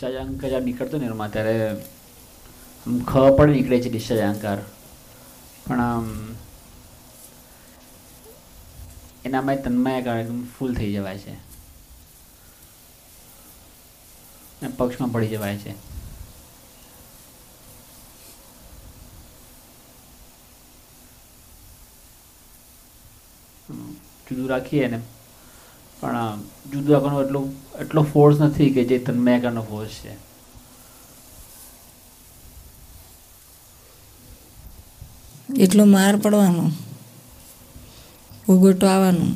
[0.00, 1.54] Discharge જ્યારે નીકળતો ને એમાં, ત્યારે
[2.86, 4.62] આમ ખબર પણ નીકળે છે ડિસ્ચાર્જ અહંકાર
[5.66, 6.06] પણ આમ
[9.24, 11.34] એનામાં તન્માય કારણે એકદમ ફૂલ થઈ જવાય છે.
[14.78, 15.72] પક્ષમાં પડી જવાય છે.
[24.28, 24.98] જુદું રાખીએ ને
[26.02, 27.40] પણ જુદા રાખવાનો એટલો
[27.80, 30.12] એટલો ફોર્સ નથી કે જે તન્મયાકારનો ફોર્સ છે.
[35.58, 36.64] એટલો માર પડવાનો
[38.46, 39.26] ભોગવટો આવવાનો,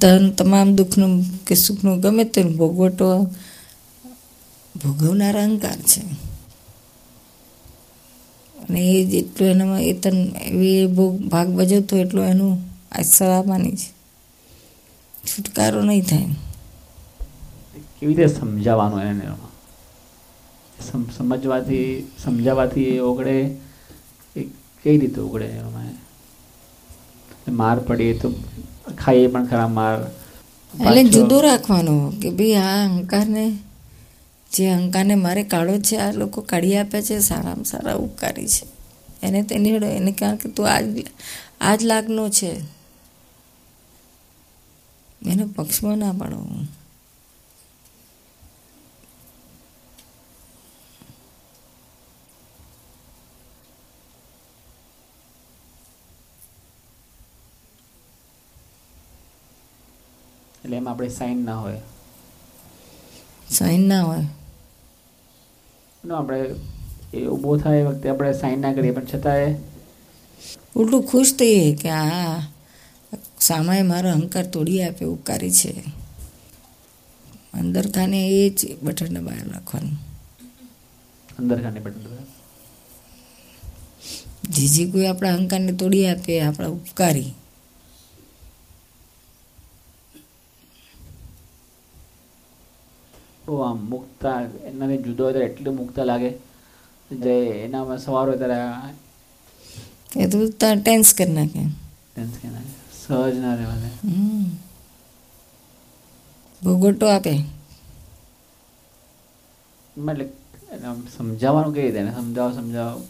[0.00, 3.08] ધન તમામ દુઃખનું કે સુખનું ગમે તે ભોગવટો,
[4.74, 6.02] ભોગવનાર અહંકાર છે.
[8.54, 10.18] અને એ જેટલું એનામાં એ તન
[10.70, 12.54] એ ભોગ, ભાગ ભજવતો એટલો એનું
[12.92, 13.97] આશર આવવાની છે.
[15.24, 16.28] છુટકારો નહીં થાય.
[18.00, 19.26] કેવી રીતે સમજાવવાનું એને?
[21.16, 23.56] સમજવાથી સમજાવવાથી એ ઓગળે?
[24.36, 24.42] એ
[24.82, 25.94] કઈ રીતે ઓગળે એમાં?
[27.48, 28.34] માર પડીએ તો
[28.98, 29.98] ખાઈએ પણ ખરા માર.
[30.74, 33.58] એટલે જુદો રાખવાનો કે ભાઈ આ અહંકારને
[34.52, 38.66] જે અહંકારને મારે કાઢો છે આ લોકો કાઢી આપે છે સારામાં સારા ઉપકારી છે.
[39.22, 40.84] એને તેની એને કારણ કે તું આજ
[41.60, 42.77] આજ લાગનો છે.
[45.22, 46.38] એને પક્ષમાં ના પાડો.
[60.64, 61.80] એટલે એમાં આપણે સાઈન ના હોય.
[63.50, 64.24] સાઈન ના હોય.
[66.04, 66.54] નો આપણે
[67.14, 69.56] એ ઊભો થાય એ વખતે આપણે સાઈન ના કરીએ પણ છતાંય
[70.76, 72.42] ઉલટું ખુશ થઈએ કે આ
[73.40, 75.72] સામાએ મારો અહંકાર તોડી આપે ઉપકારી છે.
[77.54, 79.96] અંદર ખાને એ જ બટનને બહાર રાખવાનું
[81.38, 82.24] અંદર ખાને બટન દબાવે.
[84.54, 87.30] જે જે કોઈ આપણા અહંકારને તોડી આપે આપણા ઉપકારી.
[93.46, 94.38] બહુ આમ મુક્તા
[94.70, 96.30] એનાથી જુદો હોય ત્યારે એટલું મુક્તા લાગે
[97.10, 97.34] જે
[97.64, 98.58] એનામાં સવાર હોય ત્યારે
[100.22, 101.62] એ તો ટેન્સ કરી નાખે.
[102.14, 102.77] ટેન્શન આવે
[103.08, 104.46] સહજ ના રહેવા દે હમ.
[107.08, 107.34] આપે
[110.02, 110.26] એટલે
[110.86, 112.12] આમ સમજાવવાનું કઈ રીતે?
[112.12, 113.00] સમજાવો સમજાવો.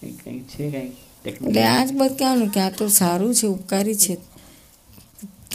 [0.00, 0.94] કંઈક કંઈક છે કંઈક
[1.24, 4.14] એટલે આ જ બધું કે આ તો સારું છે ઉપકારી છે.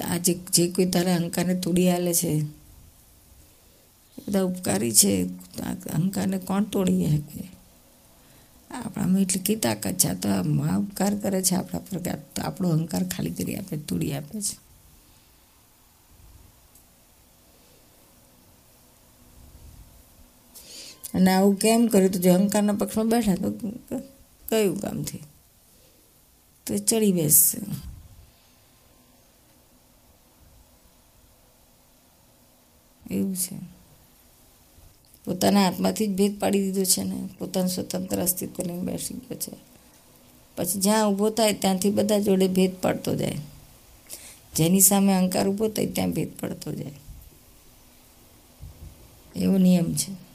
[0.03, 2.31] આ જે જે કોઈ તારા અહંકારને તોડી આલે છે.
[2.31, 2.41] એ
[4.27, 5.13] બધા ઉપકારી છે.
[5.93, 7.41] અહંકારને કોણ તોડી શકે?
[8.71, 11.97] આપણામાં એટલી કઈ તાકાત છે તો મહા ઉપકાર કરે છે આપણા પર
[12.33, 14.55] તો આપણો અહંકાર ખાલી કરી આપે, તોડી આપે છે.
[21.13, 22.13] અને આવું કેમ કર્યું?
[22.13, 23.49] તો જો અહંકારના પક્ષમાં બેઠા તો
[24.45, 25.23] કયું કામથી?
[26.67, 27.57] તો ચડી બેસશે.
[33.05, 33.55] એવું છે.
[35.25, 39.51] પોતાના હાથમાંથી જ ભેદ પાડી દીધો છે ને, પોતાનું સ્વતંત્ર અસ્તિત્વ લઈને બેસી ગયો છે.
[40.55, 43.37] પછી જ્યાં ઊભો થાય ત્યાંથી બધા જોડે ભેદ પડતો જાય.
[44.55, 46.91] જેની સામે અહંકાર ઊભો થાય ત્યાં ભેદ પડતો જાય.
[49.35, 50.31] એવો નિયમ છે.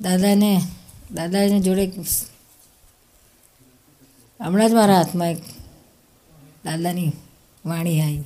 [0.00, 0.60] દાદાને
[1.14, 1.92] દાદાને જોડે
[4.40, 5.38] હમણાં જ મારા હાથમાં એક
[6.64, 7.12] દાદાની
[7.66, 8.22] વાણી આવી.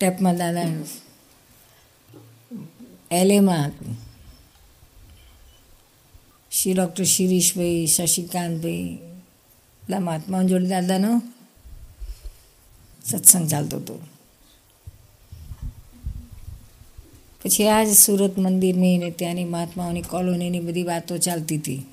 [0.00, 0.68] ટેપમાં દાદા
[3.10, 3.72] એલેમાં
[6.50, 8.98] શ્રી ડૉક્ટર શિરીષભાઈ, શશિકાંતભાઈ,
[9.82, 11.22] બધા મહાત્મા જોડે દાદાનો
[13.04, 14.00] સત્સંગ ચાલતો હતો.
[17.44, 21.86] પછી આ જ સુરત મંદિરની ને ત્યાંની મહાત્માઓની કોલોનીની બધી વાતો ચાલતી હતી.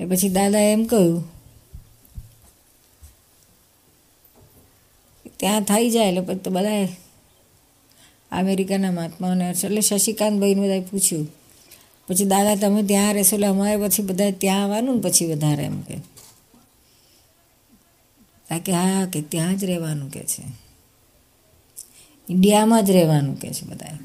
[0.00, 1.24] એ પછી દાદાએ એમ કહ્યું
[5.36, 6.88] ત્યાં થઈ જાય એટલે પછી તો બધાએ
[8.30, 11.28] અમેરિકાના મહાત્માઓને એટલે શશિકાંતભાઈને બધાએ પૂછ્યું
[12.08, 15.80] પછી દાદા તમે ત્યાં રહેશો એટલે અમારે પછી બધા ત્યાં આવવાનું ને પછી વધારે એમ
[15.80, 15.96] કે
[18.58, 20.42] કે હા કે ત્યાં જ રહેવાનું કે છે
[22.28, 23.98] ઇન્ડિયામાં જ રહેવાનું કે છે બધાએ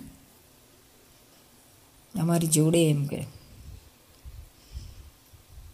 [2.19, 3.19] અમારી જોડે એમ કે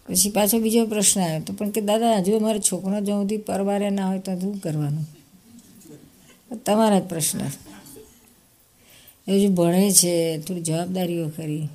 [0.07, 3.89] પછી પાછો બીજો પ્રશ્ન આવ્યો તો પણ કે, દાદા હજુ અમારો છોકરો જો સુધી પરવારે
[3.89, 5.05] ના હોય તો શું કરવાનું?
[6.65, 7.39] તમારા જ પ્રશ્ન.
[9.27, 11.67] એ હજુ ભણે છે, થોડી જવાબદારીઓ ખરી.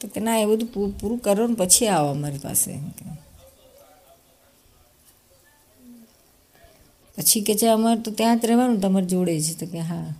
[0.00, 2.78] તો કે, ના, એ બધું પૂરું કરો ને પછી આવો અમારી પાસે.
[7.16, 10.14] પછી કે છે, અમારે તો ત્યાં જ રહેવાનું, તમારે જોડે છે તો કે, હા.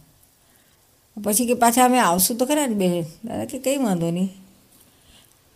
[1.25, 3.03] પછી કે, પાછા અમે આવશું તો ખરા ને બે.
[3.03, 4.42] દાદા કે, કંઈ વાંધો નહીં.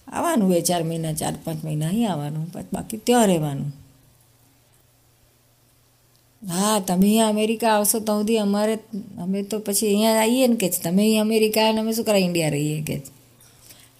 [0.08, 3.72] આવવાનું બે ચાર મહિના, ચાર પાંચ મહિના અહીં આવવાનું બાકી ત્યાં રહેવાનું.
[6.42, 8.78] હા, તમે અહીંયા અમેરિકા આવશો તો સુધી અમારે
[9.22, 12.54] અમે તો પછી અહીંયા આવીએ ને કે તમે અહીં અમેરિકા અને અમે શું કરાય, ઇન્ડિયા
[12.56, 12.96] રહીએ કે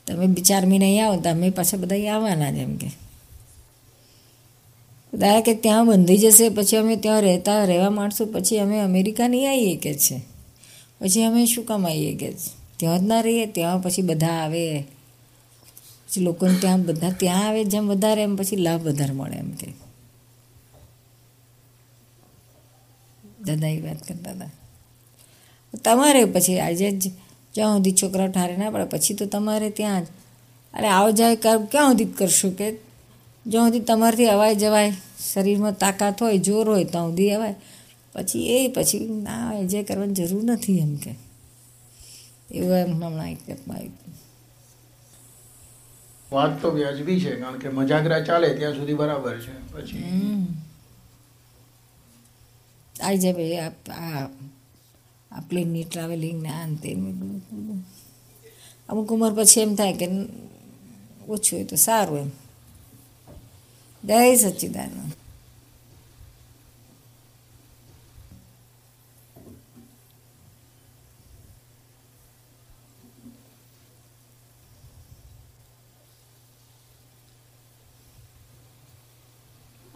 [0.07, 2.91] તમે ચાર મહિના અહીંયા આવો તો અમે પાછા બધા અહીંયા આવવાના જ એમ કે.
[5.13, 9.51] દાદા કે ત્યાં બંધી જશે, પછી અમે ત્યાં રહેતા, રહેવા માંડશું, પછી અમે અમેરિકા નહીં
[9.51, 10.21] આવીએ કે છે?
[11.01, 12.29] પછી અમે શું કમાઈએ કે
[12.79, 14.63] ત્યાં જ ના રહીએ, ત્યાં પછી બધા આવે.
[16.07, 19.73] પછી લોકોને ત્યાં બધા ત્યાં આવે જેમ વધારે એમ પછી લાભ વધારે મળે એમ કે.
[23.45, 24.51] દાદા એ વાત કરતા હતા
[25.85, 27.11] તમારે પછી આજે જ
[27.55, 30.07] જ્યાં સુધી છોકરા ઠારે ના પડે, પછી તો તમારે ત્યાં જ.
[30.75, 32.73] અરે આવ જાય ક્યાં સુધી કરશું કે?
[33.47, 34.93] જ્યાં સુધી તમારથી અવાય જવાય,
[35.33, 37.55] શરીરમાં તાકાત હોય, જોર હોય, ત્યાં સુધી અવાય.
[38.13, 41.15] પછી એ, પછી ના એન્જોય કરવાની જરૂર નથી એમ કે.
[42.51, 44.26] એવું એમ હમણાં એક આવ્યું.
[46.37, 50.03] વાત તો વ્યાજબી છે, કારણ કે મજાગરા ચાલે ત્યાં સુધી બરાબર છે, પછી.
[52.95, 54.25] આવી જાય ભાઈ આ
[55.31, 56.91] આ પ્લેનની ટ્રાવેલિંગ ને આ તે
[58.89, 60.07] અમુક ઉંમર પછી એમ થાય કે
[61.29, 62.31] ઓછું હોય તો સારું એમ.
[64.05, 65.13] જય સચ્ચિદાનંદ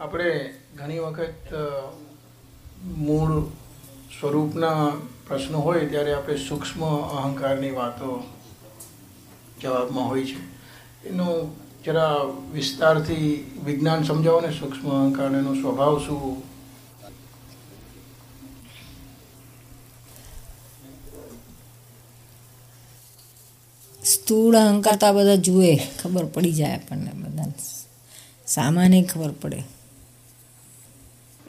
[0.00, 1.54] આપણે ઘણી વખત
[2.84, 3.44] મૂળ
[4.20, 4.92] સ્વરૂપના
[5.26, 8.22] પ્રશ્નો હોય ત્યારે આપણે સૂક્ષ્મ અહંકારની વાતો
[9.62, 10.38] જવાબમાં હોય છે.
[11.08, 12.14] એનો જરા
[12.52, 16.42] વિસ્તારથી વિજ્ઞાન સમજાવો ને, સૂક્ષ્મ અહંકાર એનો સ્વભાવ શું?
[24.04, 27.52] સ્થૂળ અહંકાર તો બધા જુએ, ખબર પડી જાય આપણને બધા
[28.46, 29.79] સામાન્ય ખબર પડે.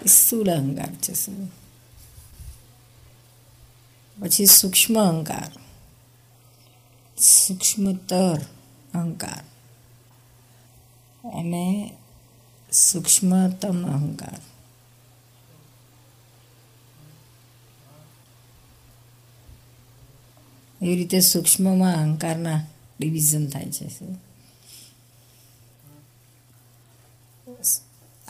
[0.08, 1.52] સ્થૂળ અહંકાર છે શું
[4.22, 5.52] પછી સૂક્ષ્મ અહંકાર
[7.18, 8.38] સૂક્ષ્મતર
[8.94, 9.44] અહંકાર.
[11.30, 11.94] અને
[12.72, 14.42] સૂક્ષ્મતમ અહંકાર.
[20.86, 22.66] એવી રીતે સૂક્ષ્મમાં અહંકારના
[23.00, 23.88] ડિવિઝન થાય છે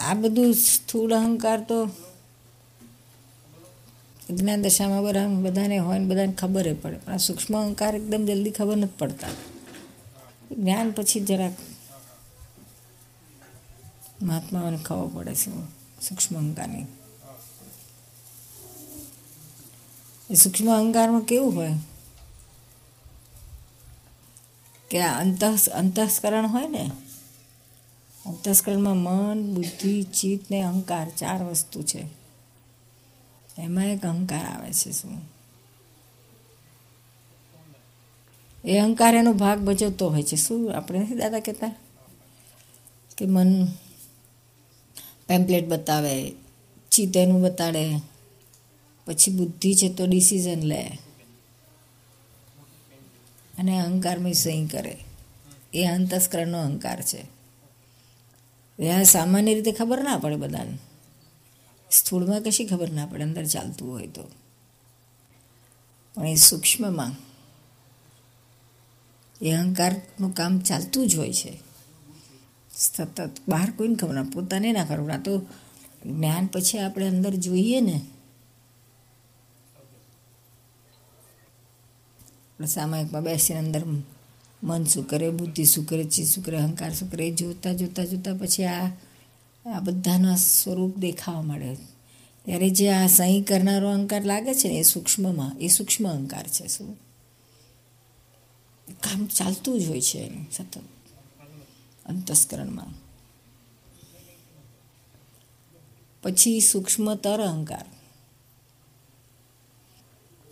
[0.01, 1.89] આ બધું સ્થૂળ અહંકાર તો
[4.29, 6.73] જ્ઞાન દશામાં બરાબર બધાને હોય ને બધાને ખબર પડે.
[6.73, 9.27] પણ આ સૂક્ષ્મ અહંકાર એકદમ જલ્દી ખબર નથી પડતા.
[10.51, 11.51] જ્ઞાન પછી જરાક
[14.23, 15.51] મહાત્માઓને ખબર પડે છે
[16.09, 16.85] સૂક્ષ્મ અહંકારની.
[20.29, 21.71] એ સૂક્ષ્મ અહંકારમાં કેવું હોય?
[24.89, 26.91] કે આ અંત અંતઃસ્કરણ હોય ને?
[28.25, 32.05] અંતસ્કરણમાં મન, બુદ્ધિ, ચિત્ત ને અહંકાર ચાર વસ્તુ છે.
[33.57, 35.21] એમાં એક અહંકાર આવે છે શું?
[38.65, 40.35] એ અહંકાર એનો ભાગ ભજવતો હોય છે.
[40.35, 41.75] શું આપણે નથી દાદા કહેતા?
[43.17, 43.65] કે મન
[45.27, 46.31] પેમ્પલેટ બતાવે,
[46.91, 47.95] ચિત્ત એનું બતાડે,
[49.05, 50.81] પછી બુદ્ધિ છે તો ડિસિઝન લે.
[53.57, 54.97] અને અહંકારમાં સહી કરે.
[55.73, 57.40] એ અંતસ્કરણનો અહંકાર છે.
[58.79, 60.77] આ સામાન્ય રીતે ખબર ના પડે બધાને.
[61.91, 64.23] સ્થૂળમાં કશી ખબર ના પડે, અંદર ચાલતું હોય તો.
[66.15, 67.13] પણ એ સૂક્ષ્મમાં
[69.41, 71.59] એ અહંકારનું કામ ચાલતું જ હોય છે.
[72.77, 75.37] સતત બહાર કોઈને ખબર ના પોતાને ના ખબર તો
[76.05, 78.01] જ્ઞાન પછી આપણે અંદર જોઈએ ને.
[82.65, 83.83] સામાયિકમાં બેસીને અંદર
[84.63, 88.05] મન શું કરે, બુદ્ધિ શું કરે ચીજ શું કરે, અહંકાર શું કરે, એ જોતાં જોતાં
[88.05, 88.89] જોતાં પછી આ
[89.65, 91.77] આ બધાના સ્વરૂપ દેખાવા મળે.
[92.45, 96.67] ત્યારે જે આ સહી કરનારો અહંકાર લાગે છે ને, એ સૂક્ષ્મમાં, એ સૂક્ષ્મ અહંકાર છે
[96.67, 96.97] શું?
[98.99, 100.77] કામ ચાલતું જ હોય છે એનું, સતત.
[102.05, 102.85] અંતસ્કરણમાં.
[106.23, 107.85] પછી સૂક્ષ્મતર અહંકાર.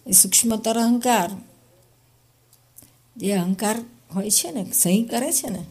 [0.08, 1.32] એ સૂક્ષ્મતર અહંકાર,
[3.18, 3.84] જે અહંકાર
[4.16, 5.66] હોય છે ને, સહી કરે છે ને?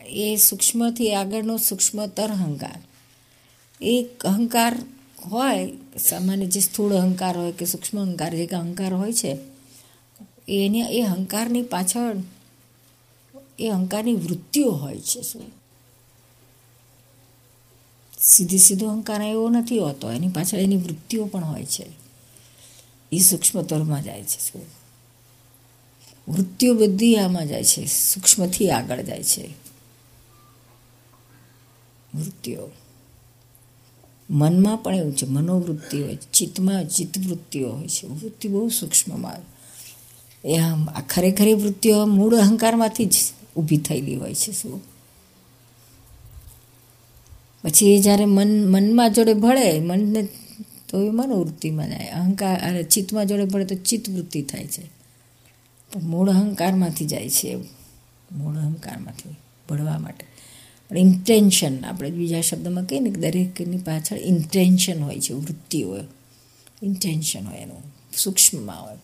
[0.00, 2.78] એ સૂક્ષ્મથી આગળનો સૂક્ષ્મતર અહંકાર
[3.82, 4.78] એક અહંકાર
[5.26, 9.36] હોય, સામાન્ય જે સ્થૂળ અહંકાર હોય કે સૂક્ષ્મ અહંકાર, જે અહંકાર હોય છે,
[10.48, 12.16] એની એ અહંકારની પાછળ,
[13.58, 15.42] એ અહંકારની વૃત્તિઓ હોય છે શું?
[18.20, 22.05] સીધી સીધો અહંકાર એવો નથી હોતો, એની પાછળ એની વૃત્તિઓ પણ હોય છે.
[23.16, 24.76] એ સૂક્ષ્મતરમાં જાય છે
[26.28, 29.48] વૃત્તિઓ બધી આમાં જાય છે, સૂક્ષ્મથી આગળ જાય છે.
[32.14, 32.70] વૃત્તિઓ
[34.30, 38.06] મનમાં પણ એવું છે, મનોવૃત્તિ હોય, ચિત્તમાં ચિત્તવૃત્તિઓ હોય છે.
[38.06, 39.36] વૃત્તિ બહુ સૂક્ષ્મમાં.
[40.48, 43.14] એ આમ, આ ખરેખરી વૃત્તિઓ મૂળ અહંકારમાંથી જ
[43.56, 44.82] ઊભી થયેલી હોય છે શું?
[47.62, 50.28] પછી એ જ્યારે મન, મનમાં જોડે ભળે, મનને
[50.88, 54.82] તો એ મનોવૃત્તિમાં જાય અહંકાર અરે ચિત્તમાં જોડે પડે તો ચિત્તવૃત્તિ થાય છે.
[55.92, 57.66] પણ મૂળ અહંકારમાંથી જાય છે એવું.
[58.32, 59.36] મૂળ અહંકારમાંથી
[59.70, 60.26] ભળવા માટે.
[60.88, 66.00] પણ ઇન્ટેન્શન આપણે બીજા શબ્દમાં કહીએ ને કે દરેકની પાછળ ઇન્ટેન્શન હોય છે, વૃત્તિ હોય.
[66.82, 67.82] ઇન્ટેન્શન હોય એનું.
[68.16, 68.96] સૂક્ષ્મમાં હોય.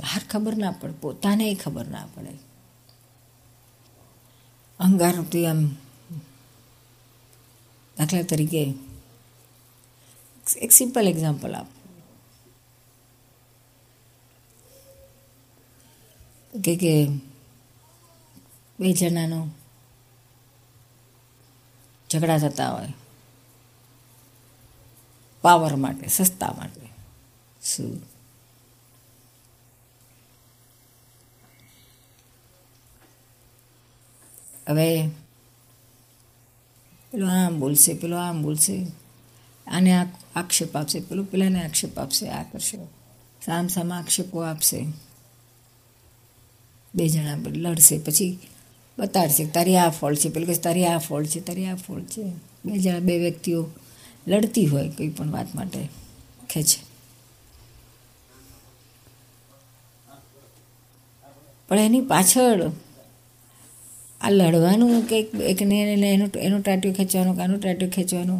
[0.00, 2.28] બહાર ખબર ના પડે, પોતાને ખબર ના પડે.
[4.80, 5.66] અંગારથી આમ
[7.98, 8.74] દાખલા તરીકે
[10.54, 11.66] એક સિમ્પલ એક્ઝામ્પલ આપ.
[16.64, 17.06] કે કે
[18.80, 19.48] બે જણાનો
[22.10, 22.92] ઝઘડા થતા હોય.
[25.42, 26.88] પાવર માટે, સસ્તા માટે.
[27.62, 28.00] શું?
[34.68, 35.08] હવે,
[37.10, 39.05] પેલો આમ બોલશે, પેલો આમ બોલશે.
[39.66, 39.92] આને
[40.36, 42.78] આક્ષેપ આપશે, પેલું પેલાને આક્ષેપ આપશે, આ કરશે.
[43.44, 44.86] સામ સામા આક્ષેપો આપશે.
[46.94, 48.38] બે જણા લડશે, પછી
[48.98, 50.28] બતાડશે તારી આ ફોલ્ટ છે.
[50.28, 52.24] પેલું કહે તારી આ ફોલ્ટ છે, તારી આ ફોલ્ટ છે.
[52.64, 53.70] બે જણા, બે વ્યક્તિઓ
[54.28, 55.88] લડતી હોય કોઈ પણ વાત માટે
[56.50, 56.78] ખેંચે
[61.68, 62.70] પણ એની પાછળ
[64.20, 65.76] આ લડવાનું કંઈક, એકને
[66.12, 68.36] એનો એનો ટાટિયો ખેંચવાનો કાનો ટાટિયો ખેંચવાનો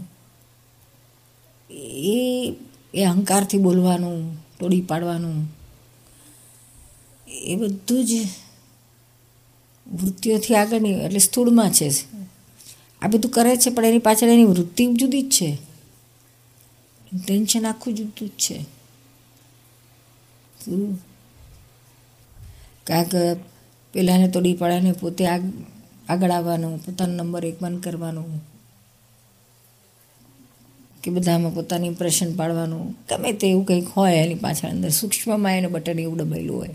[1.70, 2.54] એ
[2.94, 4.18] એ અહંકારથી બોલવાનું
[4.58, 5.36] તોડી પાડવાનું,
[7.46, 8.12] એ બધું જ
[9.86, 11.88] વૃત્તિઓથી આગળની એટલે સ્થૂળમાં છે.
[13.02, 15.50] આ બધું કરે છે, પણ એની પાછળ એની વૃત્તિ જુદી જ છે.
[17.12, 18.56] ટેન્શન આખું જુદું જ છે.
[22.86, 23.12] કાંક
[23.94, 28.55] પેલાને તોડી પાડ્યાને પોતે આગળ આવવાનું, પોતાનો નંબર એક બંધ કરવાનું.
[31.06, 32.92] કે બધામાં પોતાની ઇમ્પ્રેશન પાડવાનું.
[32.92, 34.88] ગમે તે એવું કંઈક હોય એની પાછળ અંદર.
[34.88, 36.74] સૂક્ષ્મમાં એને બટન એવું દબાયેલું હોય.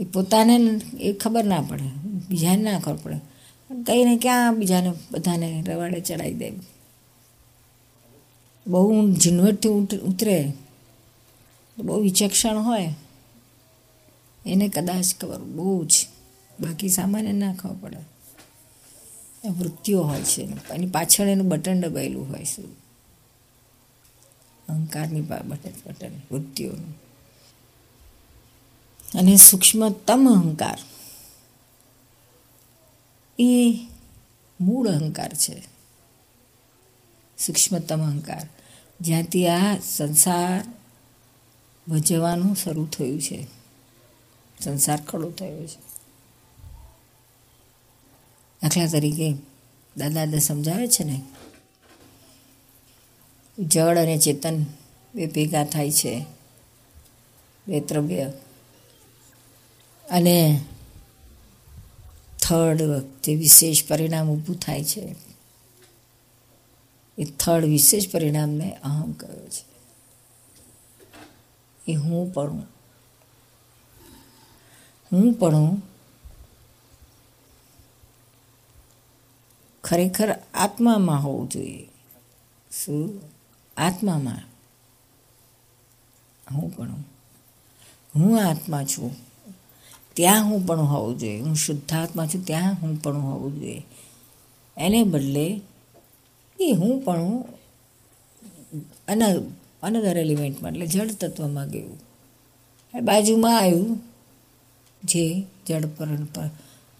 [0.00, 1.82] એ પોતાને એ ખબર ના પડે.
[2.28, 3.20] બીજાને ના ખબર પડે.
[3.82, 6.52] કહીને ક્યાં બીજાને બધાને રવાડે ચડાવી દે?
[8.66, 10.52] બહુ ઝીણવટથી ઉતરે.
[11.78, 12.94] બહુ વિચક્ષણ હોય.
[14.46, 16.06] એને કદાચ ખબર બહુ જ.
[16.60, 17.96] બાકી સામાન્ય ના ખબર પડે.
[19.48, 20.42] વૃત્તિઓ હોય છે.
[20.70, 22.62] એની પાછળ એનું બટન દબાયેલું હોય છે.
[24.68, 26.94] અહંકારની બટન બટન, વૃત્તિઓનું.
[29.18, 30.78] અને સૂક્ષ્મતમ અહંકાર.
[33.38, 33.78] એ
[34.60, 35.62] મૂળ અહંકાર છે.
[37.38, 38.48] સૂક્ષ્મતમ અહંકાર.
[39.00, 40.64] જ્યાંથી આ સંસાર
[41.88, 43.46] ભજવાનું શરૂ થયું છે.
[44.60, 45.89] સંસાર ખડો થયો છે.
[48.62, 49.32] દાખલા તરીકે
[49.96, 51.22] દાદા દાદા સમજાવે છે ને,
[53.58, 54.64] જળ અને ચેતન
[55.14, 56.24] બે ભેગા થાય છે,
[57.68, 58.32] બે દ્રવ્ય.
[60.10, 60.60] અને
[62.42, 62.82] થર્ડ
[63.24, 65.14] જે વિશેષ પરિણામ ઊભું થાય છે.
[67.18, 69.70] એ થર્ડ વિશેષ પરિણામને અહમ કહ્યો છે.
[71.88, 72.58] એ હું પણ
[75.12, 75.82] હું પણ
[79.84, 81.88] ખરેખર આત્મામાં હોવું જોઈએ.
[82.84, 83.20] શું?
[83.76, 84.38] આત્મામાં?
[86.54, 86.90] હું પણ
[88.16, 88.40] હું.
[88.44, 89.16] આત્મા છું.
[90.14, 91.40] ત્યાં હું પણ હોવું જોઈએ.
[91.40, 92.46] હું શુદ્ધાત્મા છું.
[92.46, 93.82] ત્યાં હું પણ હોવું જોઈએ.
[94.76, 95.60] એને બદલે
[96.60, 97.18] એ હું પણ
[99.08, 99.22] અન
[99.82, 101.98] અનધર એલિમેન્ટમાં એટલે જળ તત્વમાં ગયું.
[103.00, 104.00] બાજુમાં આવ્યું.
[105.04, 106.06] જે જળ પર,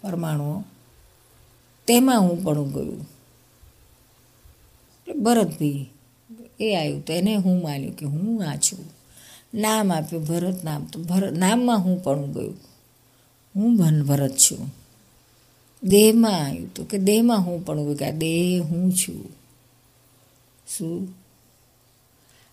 [0.01, 0.63] પરમાણુઓ
[1.87, 3.01] તેમાં હું પણ ગયું.
[4.97, 5.85] એટલે ભરતભાઈ,
[6.59, 8.79] એ આવ્યું તો એને હું માન્યું કે હું આ છું.
[9.53, 12.57] નામ આપ્યું ભરત નામ, તો ભરત નામમાં હું પણ ગયું.
[13.55, 14.75] હું ભન ભરત છું.
[15.83, 19.29] દેહમાં આવ્યું તો કે દેહમાં હું પણ ગયું કે આ દેહ હું છું.
[20.77, 21.21] શું?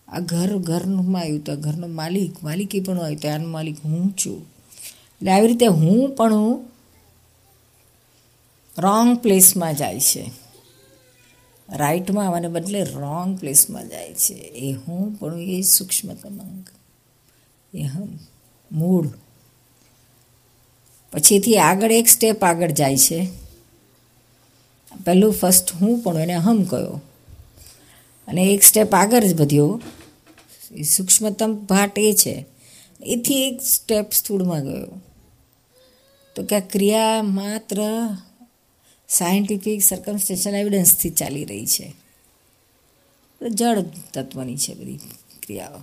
[0.07, 4.41] આ ઘર, ઘરમાં આવ્યું તો ઘરનો માલિક, માલિકી પણ આવ્યું તો આનો માલિક હું છું.
[4.41, 6.68] એટલે આવી રીતે હું પણ હું
[8.79, 10.31] રોંગ પ્લેસમાં જાય છે.
[11.69, 14.33] રાઈટમાં આવવાને બદલે રોંગ પ્લેસમાં જાય છે.
[14.33, 16.65] એ હું પણ એ સૂક્ષ્મતમ અંગ
[17.73, 18.19] એ હમ,
[18.71, 19.07] મૂળ.
[21.11, 23.27] પછીથી આગળ એક સ્ટેપ આગળ જાય છે.
[25.05, 27.01] પહેલું ફર્સ્ટ હું પણ એને હમ કયો.
[28.27, 29.81] અને એક સ્ટેપ આગળ જ વધ્યો.
[30.71, 32.45] એ સૂક્ષ્મતમ ભાટ એ છે.
[33.01, 35.01] એથી એક સ્ટેપ સ્થૂળમાં ગયો.
[36.35, 37.77] તો કે ક્રિયા માત્ર
[39.09, 41.93] સાયન્ટિફિક સર્કમસ્ટેન્શિયલ એવિડન્સથી ચાલી રહી છે.
[43.49, 43.81] જળ
[44.13, 44.97] તત્વની છે બધી
[45.43, 45.81] ક્રિયાઓ.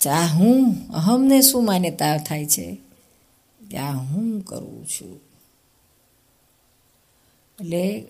[0.00, 2.78] ચા હું અહમને શું માન્યતા થાય છે,
[3.68, 5.20] ત્યાં હું કરું છું.
[7.60, 8.04] એટલે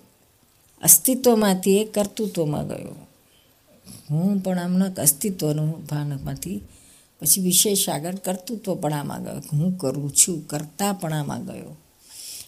[0.83, 2.95] અસ્તિત્વમાંથી એ કર્તૃત્વમાં ગયો.
[4.11, 6.61] હું પણ આમનો અસ્તિત્વનું ભાનમાંથી
[7.21, 9.43] પછી વિશેષ આગળ કર્તૃત્વ પણ આમાં ગયો.
[9.53, 11.77] હું કરું છું, કરતા પણ આમાં ગયો.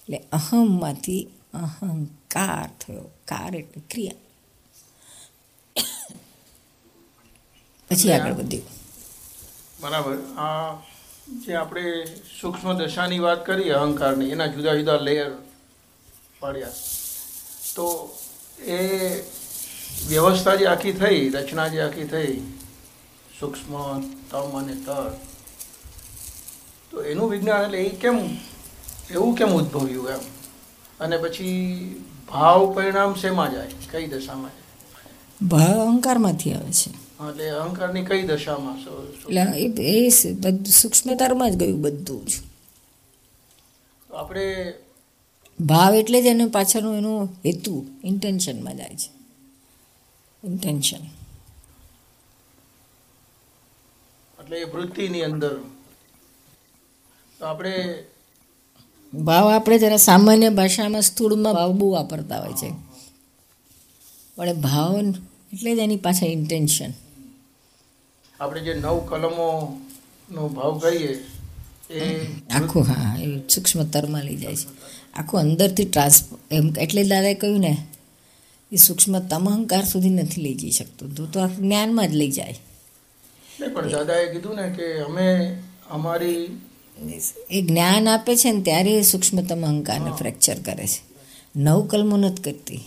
[0.08, 1.22] એટલે અહમમાંથી
[1.54, 3.04] અહંકાર થયો.
[3.30, 4.20] કાર એટલે ક્રિયા.
[7.90, 8.66] પછી આગળ વધ્યું
[9.80, 10.16] બરાબર.
[10.44, 10.70] આ
[11.44, 11.84] જે આપણે
[12.40, 15.32] સૂક્ષ્મ દશાની વાત કરી અહંકારની એના જુદા જુદા લેયર
[16.40, 16.74] પાડ્યા.
[17.74, 17.86] તો
[18.76, 18.78] એ
[20.08, 22.34] વ્યવસ્થા જે આખી થઈ રચના જે આખી થઈ
[23.40, 23.72] સૂક્ષ્મ
[24.30, 25.10] તમ અને તર
[26.90, 28.18] તો એનું વિજ્ઞાન એટલે એ કેમ
[29.10, 30.20] એવું કેમ ઉદ્ભવ્યું એમ?
[31.00, 31.50] અને પછી
[32.28, 33.70] ભાવ પરિણામ શેમાં જાય?
[33.90, 35.48] કઈ દશામાં જાય?
[35.48, 36.90] ભાવ અહંકારમાંથી આવે છે.
[37.28, 38.76] એટલે અહંકારની કઈ દશામાં?
[39.28, 42.34] એટલે એ બધું સૂક્ષ્મતરમાં જ ગયું બધું જ.
[44.14, 44.74] આપણે
[45.60, 49.10] ભાવ એટલે જ એનું પાછળનું એનું હેતુ ઇન્ટેન્શનમાં જાય છે.
[50.44, 51.02] ઇન્ટેન્શન
[54.38, 55.54] એટલે એ વૃત્તિની અંદર.
[57.38, 58.04] તો આપણે
[59.14, 62.70] ભાવ આપણે જરા સામાન્ય ભાષામાં સ્થૂળમાં ભાવ બહુ વાપરતા હોય છે.
[64.36, 64.98] પણ ભાવ
[65.52, 66.92] એટલે જ એની પાછળ ઇન્ટેન્શન
[68.40, 69.80] આપણે જે નવ કલમો
[70.30, 71.24] નો ભાવ કરીએ
[71.90, 74.66] એ આખું હા એ સૂક્ષ્મતરમાં લઈ જાય છે.
[75.14, 77.76] આખું અંદરથી ટ્રાન્સ એમ એટલે દાદાએ કહ્યું ને
[78.72, 81.14] એ સૂક્ષ્મ અહંકાર સુધી નથી લઈ જઈ શકતું.
[81.14, 82.58] તો તો આ જ્ઞાનમાં જ લઈ જાય.
[83.74, 85.58] પણ દાદાએ કીધું ને કે અમે
[85.90, 86.60] અમારી
[87.50, 91.02] એ જ્ઞાન આપે છે ને ત્યારે એ સૂક્ષ્મતમ અહંકારને ફ્રેક્ચર કરે છે.
[91.56, 92.80] નવ કલમો નથી કરતી.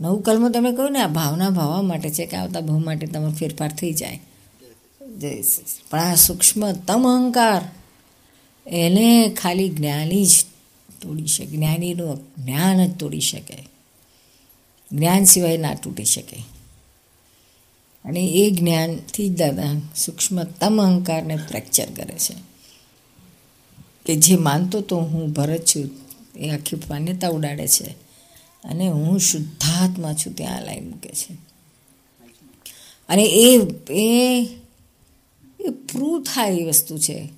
[0.00, 3.32] નવ કલમો તમે કહ્યું ને આ ભાવના ભાવવા માટે છે કે આવતા ભાવ માટે તમારો
[3.32, 4.20] ફેરફાર થઈ જાય.
[5.18, 5.42] જય
[5.90, 7.62] પણ આ સૂક્ષ્મતમ અહંકાર
[8.66, 10.44] એને ખાલી જ્ઞાની જ
[11.00, 11.46] તોડી શકે.
[11.46, 13.68] જ્ઞાનીનું જ્ઞાન જ તોડી શકે.
[14.92, 16.36] જ્ઞાન સિવાય ના તૂટી શકે.
[18.04, 22.34] અને એ જ્ઞાનથી જ દાદા સૂક્ષ્મતમ અહંકારને ફ્રેક્ચર કરે છે.
[24.06, 25.90] કે જે માનતો તો હું ભરત છું,
[26.36, 27.90] એ આખી માન્યતા ઉડાડે છે
[28.64, 31.34] અને હું શુદ્ધાત્મા છું ત્યાં લાવી મૂકે છે.
[33.08, 33.58] અને એ
[33.90, 34.44] એ
[35.60, 37.28] એ પ્રૂવ થાય એવી વસ્તુ છે.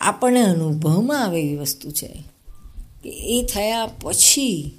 [0.00, 2.08] આપણને અનુભવમાં આવે એવી વસ્તુ છે
[3.02, 4.78] કે એ થયા પછી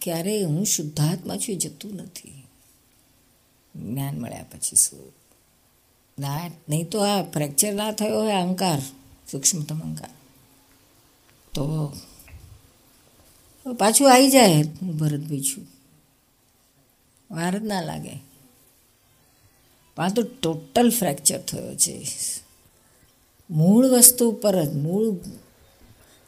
[0.00, 2.47] ક્યારેય હું શુદ્ધાત્મા છું એ જતું નથી.
[3.78, 5.12] જ્ઞાન મળ્યા પછી શું?
[6.18, 8.78] ના, નહીં તો આ ફ્રેક્ચર ના થયો હોય અહંકાર
[9.30, 10.10] સૂક્ષ્મતમ અહંકાર.
[11.54, 11.92] તો
[13.78, 15.66] પાછું આવી જાય હું ભરતભાઈ છું
[17.30, 18.16] વાર જ ના લાગે.
[19.96, 22.06] પણ તો ટોટલ ફ્રેક્ચર થયો છે.
[23.50, 25.16] મૂળ વસ્તુ પર જ, મૂળ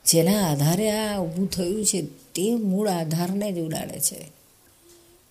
[0.07, 4.29] જેના આધારે આ ઊભું થયું છે તે મૂળ આધારને જ ઉડાડે છે.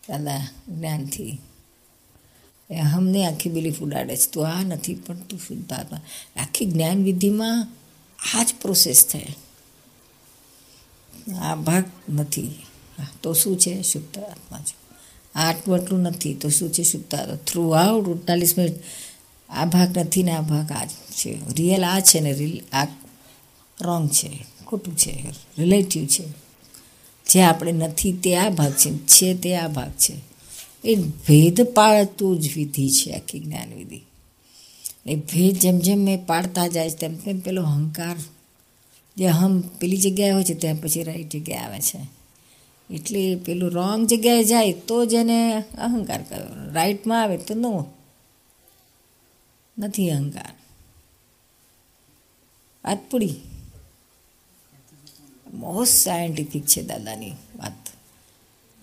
[0.09, 1.41] દાદા, જ્ઞાનથી.
[2.69, 4.31] અહમને આખી બિલીફ ઉડાડે છે.
[4.31, 5.99] તું આ નથી, પણ તું શુદ્ધ આત્મા
[6.35, 7.67] આખી જ્ઞાન વિધિમાં
[8.33, 9.25] આ જ પ્રોસેસ થાય
[11.39, 12.55] આ ભાગ નથી.
[13.21, 13.81] તો શું છે?
[13.81, 14.75] શુદ્ધ આત્મા છે.
[15.35, 17.35] આ આટલું આટલું નથી, તો શું છે શુદ્ધ આત્મા?
[17.35, 18.73] થ્રુ આઉટ ઉડતાલીસ મિનિટ,
[19.49, 21.39] આ ભાગ નથી ને આ ભાગ આ છે.
[21.57, 22.85] રિયલ આ છે ને રિલ આ
[23.81, 24.45] રોંગ છે.
[24.67, 25.25] ખોટું છે.
[25.57, 26.23] રિલેટિવ છે.
[27.29, 28.97] જે આપણે નથી તે આ ભાગ છે.
[28.97, 30.28] છે તે આ ભાગ છે.
[30.83, 34.01] એ ભેદ પાળતું જ વિધિ છે આખી જ્ઞાન વિધિ
[35.05, 38.17] એ ભેદ જેમ જેમ મેં પાડતા જાય તેમ તેમ પેલો અહંકાર
[39.17, 41.99] જે હમ પેલી જગ્યાએ હોય છે, ત્યાં પછી રાઈટ જગ્યાએ આવે છે.
[42.89, 47.93] એટલે પેલું રોંગ જગ્યાએ જાય તો જ એને અહંકાર કર્યો રાઈટમાં આવે તો નો.
[49.77, 50.53] નથી અહંકાર.
[52.85, 53.35] વાત પૂરી?
[55.53, 57.88] મોસ્ટ સાયન્ટિફિક છે દાદાની વાત.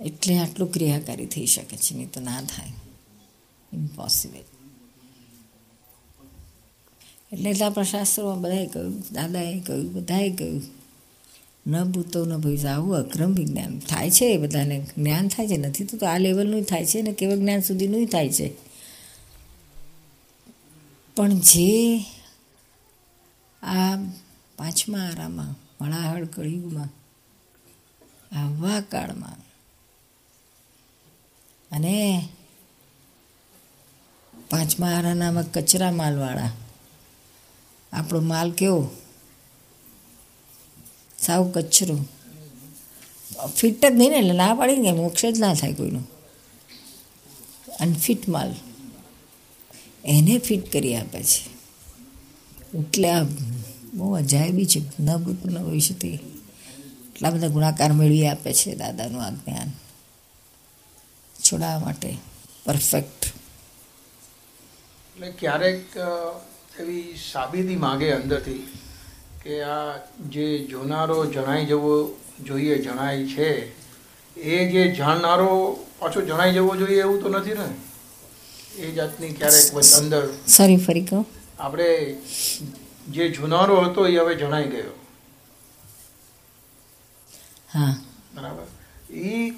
[0.05, 2.73] એટલે આટલું ક્રિયાકારી થઈ શકે છે, નહીં તો ના થાય.
[3.73, 4.39] ઇમ્પોસિબલ
[7.33, 10.63] એટલે એટલા આપણા શાસ્ત્રોમાં બધાએ કહ્યું, દાદાએ કહ્યું, બધાએ કહ્યું,
[11.67, 13.79] ન ભૂતો, ન ભવિષ્ય આવું અક્રમ વિજ્ઞાન.
[13.79, 14.87] થાય છે બધાને.
[14.97, 18.53] જ્ઞાન થાય છે, નથી તો આ લેવલનું થાય છે ને કેવળ જ્ઞાન સુધીનું થાય છે.
[21.17, 22.01] પણ જે
[23.63, 23.97] આ
[24.57, 26.89] પાંચમા આરામાં મળાહળ કળિયુગમાં,
[28.39, 29.46] આવા કાળમાં
[31.77, 32.29] અને
[34.51, 36.51] પાંચમા આરાનામાં કચરા માલવાળા.
[37.93, 38.91] આપણો માલ કેવો?
[41.19, 41.99] સાવ કચરો.
[43.47, 46.09] ફિટ જ નહીં ને, એટલે ના પાડી ને, મોક્ષ જ ના થાય કોઈનું.
[47.81, 48.55] અનફિટ માલ.
[50.05, 51.57] એને ફિટ કરી આપે છે.
[52.79, 53.23] એટલે આ
[53.95, 56.15] બહુ અજાયબી છે ન ભૂતપૂર્ણ ભવિષ્યથી.
[56.15, 59.86] એટલા બધા ગુણાકાર મેળવી આપે છે દાદાનું આ જ્ઞાન.
[61.49, 62.11] છોડાવવા માટે.
[62.67, 63.23] પરફેક્ટ
[65.17, 65.97] એટલે ક્યારેક
[66.81, 68.63] એવી સાબિતી માગે અંદરથી
[69.43, 69.97] કે આ
[70.29, 71.95] જે જોનારો જણાઈ જવો
[72.45, 73.51] જોઈએ જણાય છે
[74.37, 75.51] એ જે જાણનારો
[75.99, 77.69] પાછો જણાઈ જવો જોઈએ એવું તો નથી ને?
[78.79, 79.67] એ જાતની ક્યારેક
[79.99, 81.21] અંદર સોરી ફરી કહો.
[81.59, 81.89] આપણે
[83.11, 84.95] જે જોનારો હતો એ હવે જણાઈ ગયો.
[87.69, 87.95] હા.
[88.35, 88.67] બરાબર?
[89.11, 89.53] એ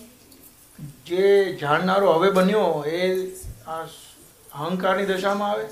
[1.09, 3.27] જે જાણનારો હવે બન્યો એ
[3.67, 3.83] આ
[4.55, 5.65] અહંકારની દશામાં આવે?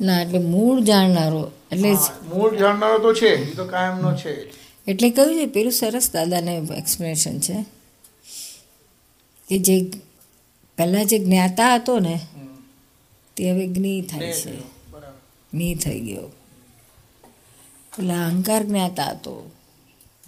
[0.00, 1.92] ના એટલે મૂળ જાણનારો એટલે
[2.34, 4.32] મૂળ જાણનારો તો છે એ તો કાયમનો છે.
[4.86, 5.46] એટલે કહ્યું છે?
[5.46, 7.64] પેલું સરસ દાદાને એક્સપ્લેનેશન છે.
[9.48, 9.90] કે જે
[10.78, 12.20] પહેલાં જે જ્ઞાતા હતો ને
[13.36, 14.60] તે હવે જ્ઞી થાય છે.
[15.52, 16.32] જ્ઞી થઈ ગયો.
[17.98, 19.50] એટલે અહંકાર જ્ઞાતા હતો.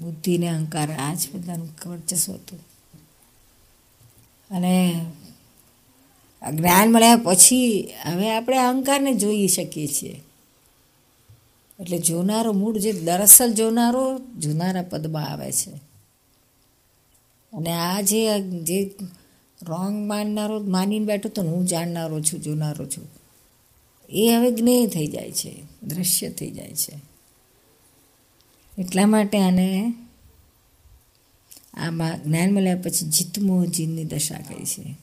[0.00, 0.90] બુદ્ધિ ને અહંકાર.
[0.90, 2.58] આ જ બધાનું વર્ચસ્વ હતું.
[4.50, 5.06] અને
[6.52, 10.22] જ્ઞાન મળ્યા પછી હવે આપણે અહંકારને જોઈ શકીએ છીએ.
[11.80, 15.70] એટલે જોનારો મૂળ જે દરસલ જોનારો જોનારા પદમાં આવે છે.
[17.52, 18.94] અને આ જે જે
[19.62, 23.08] રોંગ માનનારો, માનીને બેઠો તો હું જાણનારો છું, જોનારો છું.
[24.11, 27.08] એ હવે જ્ઞેય થઈ જાય છે, દ્રશ્ય થઈ જાય છે.
[28.79, 29.95] એટલા માટે આને
[31.75, 34.97] આમાં જ્ઞાન મળ્યા પછી જીતમોહજીનની દશા કહી છે?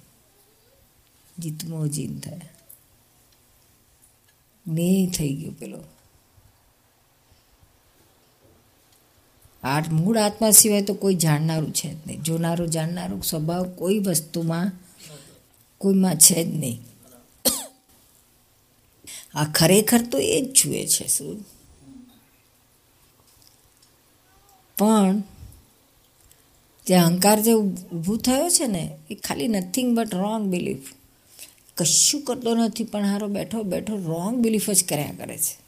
[1.39, 2.37] જીતમોહજીન થયા.
[4.67, 5.83] જ્ઞેય થઈ ગયો પેલો.
[9.63, 12.21] આઠ મૂળ આત્મા સિવાય તો કોઈ જાણનારું છે જ નહીં.
[12.21, 14.71] જોનારું, જાણનારું સ્વભાવ કોઈ વસ્તુમાં
[15.77, 16.81] કોઈમાં છે જ નહીં.
[19.33, 21.54] આ ખરેખર તો એ જ જુએ છે, શું?
[24.77, 25.23] પણ
[26.87, 30.77] જે અહંકાર જે ઊભું થયો છે ને, એ ખાલી નથિંગ બટ રોંગ બિલીફ
[31.77, 35.65] કશું કરતો નથી, પણ હારો બેઠો બેઠો રોંગ બિલીફ જ કર્યા કરે છે.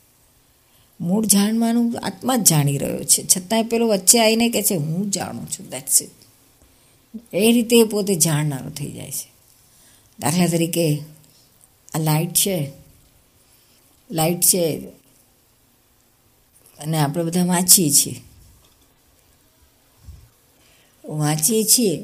[1.02, 3.24] મૂળ જાણવાનું આત્મા જ જાણી રહ્યો છે.
[3.38, 6.10] છતાંય પેલો વચ્ચે આવીને કહે છે, હું જાણું છું દેટ્સ ઇટ
[7.34, 9.32] એ રીતે એ પોતે જાણનારો થઈ જાય છે.
[10.20, 11.00] દાખલા તરીકે
[11.96, 12.72] આ લાઇટ છે.
[14.12, 14.78] લાઇટ છે.
[16.80, 18.27] અને આપણે બધા વાંચીએ છીએ.
[21.08, 22.04] વાંચીએ છીએ.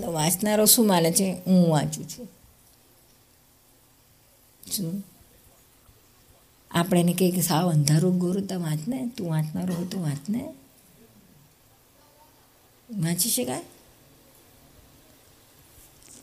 [0.00, 1.36] તો વાંચનારો શું માને છે?
[1.46, 2.28] હું વાંચું છું.
[4.72, 5.04] શું?
[6.70, 10.54] આપણે એને કહીએ કે સાવ અંધારું ગોરતા તો વાંચને તું વાંચનારો હોય તો વાંચને
[12.90, 13.62] વાંચી શકાય?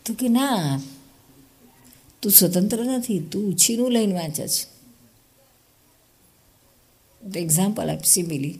[0.06, 0.82] તું કે ના,
[2.22, 4.74] તું સ્વતંત્ર નથી, તું ઉછીનું લઈને વાંચે છે.
[7.40, 8.60] એક્ઝામ્પલ આપ મિલી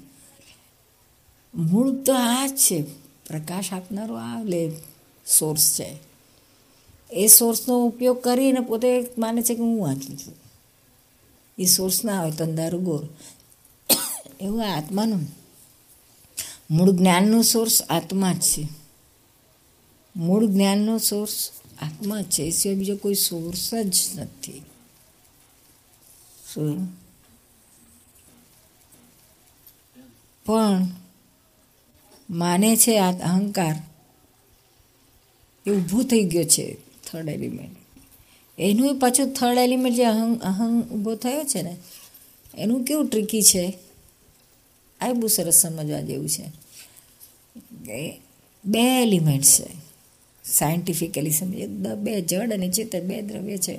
[1.56, 2.84] મૂળ તો આ જ છે.
[3.28, 4.72] પ્રકાશ આપનારો આ લે
[5.28, 5.98] સોર્સ છે.
[7.12, 10.36] એ સોર્સનો ઉપયોગ કરીને પોતે માને છે કે હું વાંચું છું.
[11.58, 13.08] એ સોર્સ ના હોય તંદારું ગોર.
[14.42, 15.20] એવું આત્માનું
[16.72, 18.68] મૂળ જ્ઞાનનો સોર્સ આત્મા જ છે.
[20.16, 22.44] મૂળ જ્ઞાનનો સોર્સ આત્મા જ છે.
[22.44, 24.62] એ સિવાય બીજો કોઈ સોર્સ જ નથી.
[30.46, 30.86] પણ
[32.34, 33.76] માને છે આ અહંકાર.
[35.66, 37.76] એ ઊભું થઈ ગયો છે થર્ડ એલિમેન્ટ
[38.58, 41.76] એનું પાછું થર્ડ એલિમેન્ટ જે અહં અહં ઊભો થયો છે ને,
[42.58, 43.74] એનું કેવું ટ્રિકી છે?
[45.02, 46.46] આ બહુ સરસ સમજવા જેવું છે.
[48.66, 49.70] બે એલિમેન્ટ છે.
[50.44, 51.68] સાયન્ટિફિકલી સમજીએ
[51.98, 53.78] બે જડ અને ચેતન બે દ્રવ્ય છે.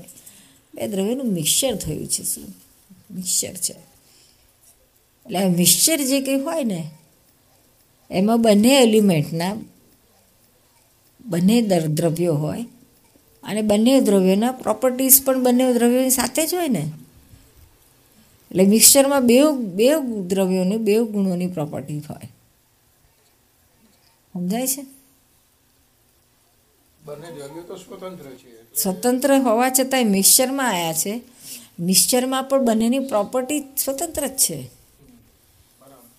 [0.74, 2.44] બે દ્રવ્યનું મિક્સચર થયું છે શું?
[3.10, 3.76] મિક્સચર છે.
[5.26, 6.90] એટલે આ મિક્સચર જે કંઈ હોય ને
[8.14, 9.56] એમાં બંને એલિમેન્ટના
[11.26, 12.64] બંને દર દ્રવ્યો હોય
[13.42, 16.90] અને બંને દ્રવ્યોના પ્રોપર્ટીઝ પણ બંને દ્રવ્યોની સાથે જ હોય ને.
[18.50, 22.26] એટલે મિક્સચરમાં બે બે દ્રવ્યોની બે ગુણોની પ્રોપર્ટી હોય.
[24.32, 24.82] સમજાય છે?
[27.74, 31.20] સ્વતંત્ર છે સ્વતંત્ર હોવા છતાંય મિક્સચરમાં આવ્યા છે.
[31.80, 34.70] મિક્સચરમાં પણ બંનેની પ્રોપર્ટી સ્વતંત્ર જ છે.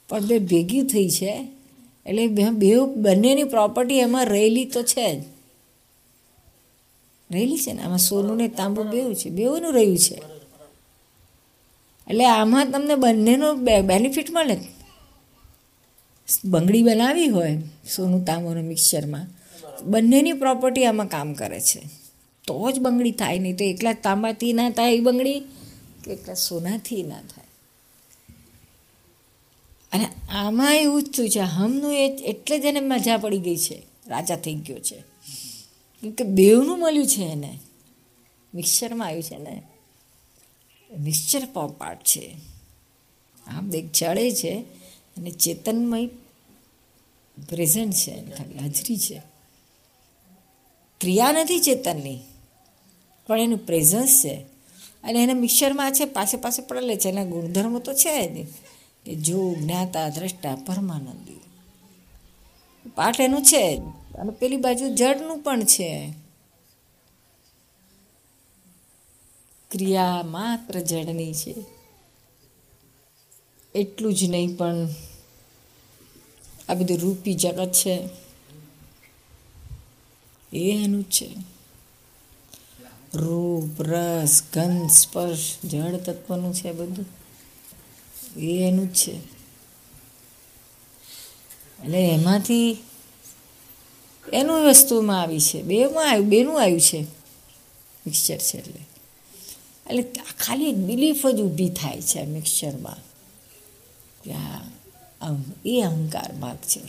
[0.09, 1.54] પણ બે ભેગી થઈ છે.
[2.05, 5.23] એટલે બે બંનેની પ્રોપર્ટી એમાં રહેલી તો છે જ.
[7.31, 7.81] રહેલી છે ને?
[7.81, 9.29] આમાં સોનું ને તાંબુ બેવું છે.
[9.29, 10.15] બેવનું રહ્યું છે.
[12.07, 14.57] એટલે આમાં તમને બંનેનો બેનિફિટ મળે.
[16.45, 17.57] બંગડી બનાવી હોય
[17.95, 19.27] સોનું તાંબુનું મિક્સચરમાં
[19.83, 21.81] બંનેની પ્રોપર્ટી આમાં કામ કરે છે.
[22.47, 23.39] તો જ બંગડી થાય.
[23.39, 25.39] નહીં તો એકલા તાંબાથી ના થાય એ બંગડી
[26.03, 27.44] કે એકલા સોનાથી ના થાય.
[29.95, 31.39] અને આમાં એવું જ થયું છે.
[31.39, 33.81] હમનું એ એટલે જ એને મજા પડી ગઈ છે.
[34.07, 35.03] રાજા થઈ ગયો છે.
[36.11, 37.59] કે બેવનું મળ્યું છે એને.
[38.53, 39.61] મિક્સચરમાં આવ્યું છે ને
[40.99, 41.45] મિક્સચર
[41.77, 42.35] પાર્ટ છે.
[43.47, 44.53] આમ એક ચડે છે
[45.17, 46.07] અને ચેતનમય
[47.49, 48.31] પ્રેઝન્ટ છે.
[48.31, 49.21] ખાલી હાજરી છે.
[51.01, 52.19] ક્રિયા નથી ચેતનની,
[53.27, 54.35] પણ એનું પ્રેઝન્સ છે.
[55.03, 57.09] અને એને મિક્સરમાં છે, પાસે પાસે પડેલે છે.
[57.09, 58.47] એના ગુણધર્મો તો છે જ.
[59.05, 61.39] કે જો જ્ઞાતા દ્રષ્ટા પરમાનંદી.
[62.95, 63.77] પાઠ એનું છે
[64.17, 66.13] અને પેલી બાજુ જડનું પણ છે.
[69.71, 71.55] ક્રિયા માત્ર જડની છે.
[73.75, 74.87] એટલું જ નહીં પણ
[76.69, 78.09] આ બધું રૂપી જગત છે.
[80.53, 81.35] એ એનું છે.
[83.13, 87.24] રૂપ, રસ, ગંધ, સ્પર્શ, જળ તત્વનું છે બધું.
[88.39, 89.15] એ એનું જ છે.
[91.83, 92.77] એટલે એમાંથી
[94.33, 95.61] એનું વસ્તુમાં આવી છે.
[95.61, 97.01] બેમાં આવ્યું, બેનું આવ્યું છે.
[98.05, 98.87] મિક્સચર છે એટલે.
[99.89, 100.01] એટલે
[100.39, 102.95] ખાલી એક બિલીફ જ ઊભી થાય છે આ મિક્સચરમાં.
[104.23, 104.61] કે આ
[105.65, 106.81] એ અહંકાર ભાગ છે.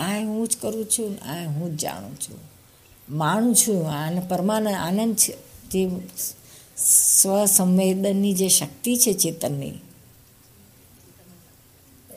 [0.00, 2.38] આ હું જ કરું છું, આ હું જ જાણું છું.
[3.10, 5.52] માણું છું, આને પરમાનંદ આનંદ છે.
[5.68, 5.90] જે
[6.76, 9.72] સ્વસંવેદનની જે શક્તિ છે ચેતનની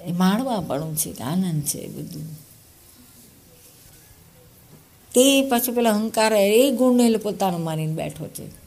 [0.05, 2.33] એ માણવાપણું છે આનંદ છે બધું.
[5.13, 8.65] તે પાછો પેલા અહંકાર એ ગુણને પોતાનો માનીને બેઠો છે.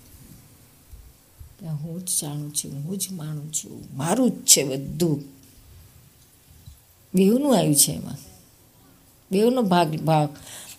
[1.67, 5.25] હું જ જાણું છું, હું જ માનું છું, મારું જ છે બધું.
[7.15, 8.17] બેવનું આવ્યું છે એમાં.
[9.31, 10.29] બેવનો ભાગ ભાગ.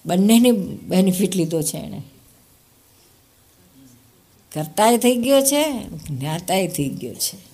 [0.05, 0.51] બંનેને
[0.87, 2.01] બેનિફિટ લીધો છે એણે.
[4.51, 7.49] કરતાય થઈ ગયો છે જ્ઞાતાય થઈ ગયો છે.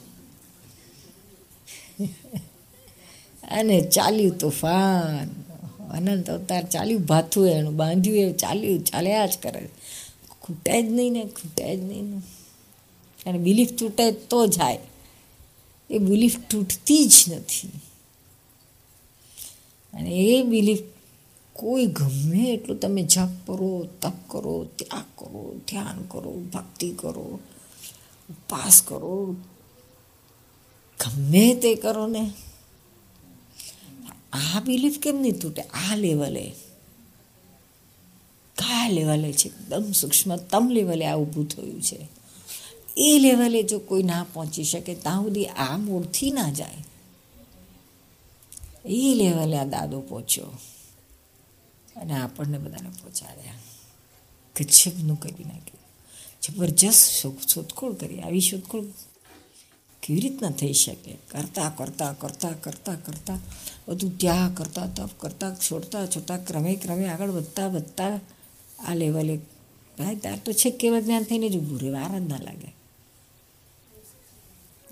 [3.52, 5.46] અને ચાલ્યું તોફાન.
[5.90, 9.70] અનંત અવતાર ચાલ્યું, ભાથું એનું બાંધ્યું એ ચાલ્યું, ચાલ્યા જ કરે.
[10.42, 12.22] ખૂટે જ નહીં ને ખૂટે જ નહીં ને.
[13.30, 14.80] અને બિલીફ તૂટે તો જાય.
[15.90, 17.68] એ બિલીફ તૂટતી જ નથી.
[19.94, 20.80] અને એ બિલીફ
[21.54, 27.40] કોઈ ગમે એટલું તમે જપ કરો, તપ કરો, ત્યાગ કરો, ધ્યાન કરો, ભક્તિ કરો,
[28.30, 29.36] ઉપવાસ કરો.
[31.00, 32.32] ગમે તે કરો ને.
[34.36, 35.62] આ બિલીફ કેમ નહીં તૂટે?
[35.62, 36.52] આ લેવલે
[38.58, 39.48] કયા લેવલે છે.
[39.48, 42.08] એકદમ સૂક્ષ્મતમ લેવલે આ ઊભું થયું છે.
[42.98, 46.78] એ લેવલે જો કોઈ ના પહોંચી શકે, ત્યાં સુધી આ મૂળથી ના જાય.
[48.86, 50.46] એ લેવલે આ દાદો પહોંચ્યો.
[51.96, 53.54] અને આપણને બધાને પહોંચાડ્યા.
[54.60, 55.80] ગજબનું કરી નાખ્યું.
[56.42, 57.12] જબરજસ્ત
[57.48, 58.22] શોધખોળ કરી.
[58.22, 58.84] આવી શોધખોળ
[60.06, 61.18] કેવી રીતના થઈ શકે.
[61.28, 63.40] કરતાં કરતાં કરતાં કરતાં કરતાં.
[63.88, 68.20] બધું ત્યાં કરતાં તપ કરતાં, છોડતા છોડતા, ક્રમે ક્રમે આગળ વધતા વધતા
[68.80, 69.38] આ લેવલે
[70.00, 72.76] ભાઈ, તાર તો છે કેવા જ્ઞાન થઈને જ ઊભું રહે વાર ના લાગે.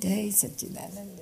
[0.01, 1.19] જય સચ્ચિદાનંદ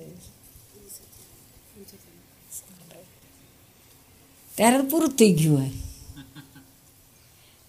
[4.54, 5.70] ત્યારે પૂરું થઈ ગયું હોય.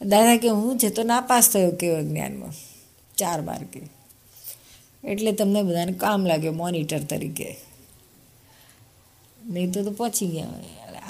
[0.01, 2.49] દાદા કે હું છે તો નાપાસ થયો કેવા જ્ઞાનમાં?
[3.17, 4.03] ચાર બાર કે.
[5.04, 7.50] એટલે તમને બધાને કામ લાગ્યો મોનિટર તરીકે.
[9.50, 10.62] નહીં તો પહોંચી ગયા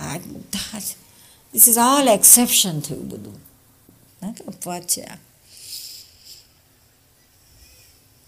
[0.06, 0.18] આ
[0.54, 3.38] ધીસ ઇઝ ઓલ એક્સેપ્શન થયું બધું.
[4.22, 5.20] ના કે અપવાદ છે આ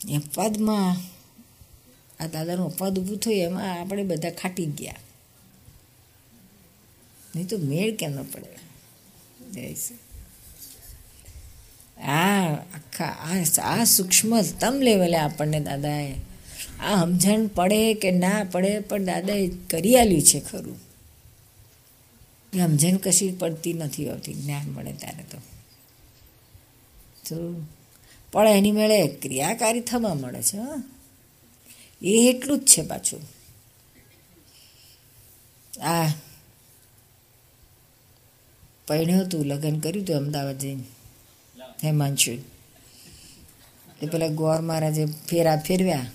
[0.07, 0.91] એ અપવાદમાં
[2.19, 5.01] આ દાદાનું અપવાદ ઊભું થયું, એમાં આપણે બધા ખાટી ગયા.
[7.35, 8.51] નહીં તો મેળ કેમ ન પડે?
[9.53, 9.63] જય
[12.01, 16.15] આ આખા, આ આ સૂક્ષ્મતમ લેવલે આપણને દાદાએ
[16.79, 20.79] આ સમજણ પડે કે ના પડે પણ દાદાએ કરી આલ્યું છે ખરું.
[22.57, 25.37] સમજણ કશી પડતી નથી હોતી જ્ઞાન મળે ત્યારે તો.
[28.31, 30.57] પણ એની મેળે ક્રિયાકારી થવા મળે છે
[32.01, 33.21] એ એટલું જ છે પાછું.
[35.81, 36.07] આ,
[38.87, 40.83] પરણ્યું હતું લગ્ન કર્યું હતું અમદાવાદ જઈને.
[41.85, 42.31] હેમાંશુ
[44.01, 46.05] એ પેલા ગોર મહારાજે ફેરા ફેરવ્યા.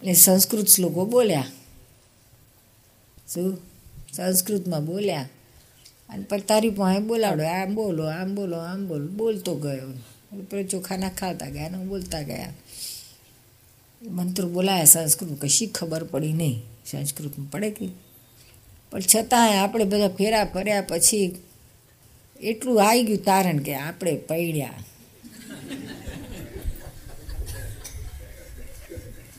[0.00, 1.44] એટલે સંસ્કૃત શ્લોકો બોલ્યા.
[3.34, 3.58] શું?
[4.12, 5.28] સંસ્કૃતમાં બોલ્યા.
[6.08, 9.92] અને પણ તારી પાસે બોલાવડો, આમ બોલો આમ બોલો આમ બોલો, બોલતો ગયો.
[10.42, 12.52] પેલો ચોખાના ખાતા ગયા ને બોલતા ગયા.
[14.02, 16.62] મંત્ર બોલાયા સંસ્કૃત કશી ખબર પડી નહીં.
[16.90, 17.88] સંસ્કૃતમાં પડે કે
[18.90, 21.42] પણ છતાંય આપણે બધા ફેરા ફર્યા પછી
[22.40, 24.72] એટલું આવી ગયું તારણ કે આપણે પડ્યા.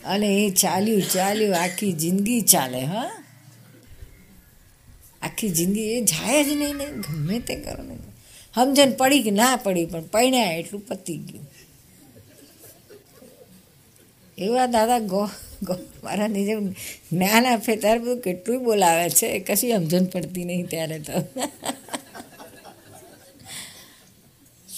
[0.05, 3.23] અને એ ચાલ્યું ચાલ્યું, આખી જિંદગી ચાલે, હા.
[5.21, 7.95] આખી જિંદગી એ જાય જ નહીં ને ગમે તે કરો ને
[8.55, 11.47] સમજણ પડી કે ના પડી, પણ પૈણ્યા એટલું પતી ગયું.
[14.37, 15.29] એવા દાદા ગો
[15.63, 16.71] ગો મારા જેમ
[17.11, 19.39] જ્ઞાન આપે, ત્યારે બધું કેટલું બોલાવે છે.
[19.39, 21.13] કશી સમજણ પડતી નહીં ત્યારે તો.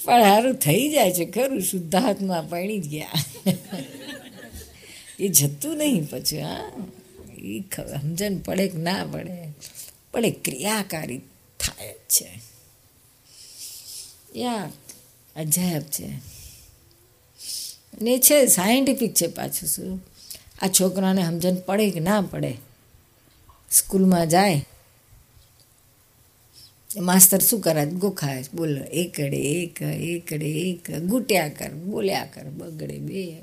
[0.07, 3.09] પણ સારું થઈ જાય છે, ખરું શુદ્ધાત્મા પડી જ ગયા.
[5.19, 6.71] એ જતું નહીં પછી, હા.
[7.37, 9.53] એ સમજણ પડે કે ના પડે.
[10.11, 11.17] પણ એ ક્રિયાકારી
[11.59, 12.41] થાય જ છે.
[14.35, 14.69] યા
[15.35, 16.09] અજાયબ છે.
[18.01, 20.05] ને છે, સાયન્ટિફિક છે પાછું શું?
[20.61, 22.57] આ છોકરાને સમજણ પડે કે ના પડે?
[23.71, 24.65] સ્કૂલમાં જાય
[26.99, 27.85] માસ્તર શું કરે?
[27.85, 28.43] ગોખાય.
[28.53, 33.37] બોલ, એકડે એક એકડે એક, ગુટ્યા કર, બોલ્યા કર, બગડે બે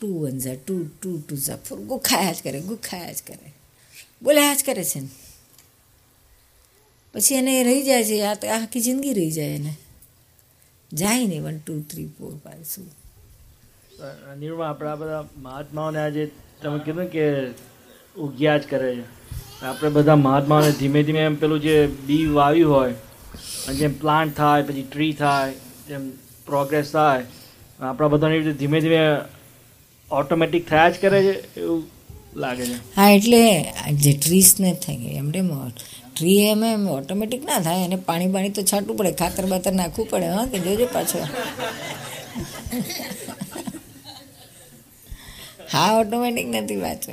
[0.00, 1.78] ટુ વન ઝા, ટુ ટુ ટુ ઝા, ફોર.
[1.78, 3.54] ગોખાયા જ કરે, ગોખાયા જ કરે.
[4.22, 5.08] બોલ્યા જ કરે છે ને.
[7.12, 9.74] પછી એને રહી જાય છે, આ આખી જિંદગી રહી જાય એને.
[10.92, 12.90] જાય નહીં one two, three, four, five, શું.
[14.38, 16.30] નિર્મા, આપણા બધા મહાત્માઓને આજે
[16.62, 17.46] તમે કીધું કે
[18.20, 19.02] ઉગ્યા જ કરે છે.
[19.68, 21.74] આપણે બધા મહાત્માઓને ધીમે ધીમે એમ પેલું જે
[22.06, 22.94] બી વાવ્યું હોય
[23.74, 25.52] જેમ પ્લાન્ટ થાય, પછી ટ્રી થાય,
[25.88, 26.10] જેમ
[26.46, 27.24] પ્રોગ્રેસ થાય,
[27.80, 29.00] આપણા બધાને રીતે ધીમે ધીમે
[30.10, 31.82] ઓટોમેટિક થયા જ કરે છે એવું
[32.36, 32.78] લાગે છે.
[32.96, 33.42] હા, એટલે
[33.92, 35.42] જે ટ્રીસને થાય એમને
[36.16, 40.10] ટ્રી એમ એમ ઓટોમેટિક ના થાય અને પાણી પાણી તો છાંટવું પડે, ખાતર બાતર નાખવું
[40.10, 41.18] પડે, હા, કે જોજો પાછો.
[45.72, 47.12] હા ઓટોમેટિક નથી પાછો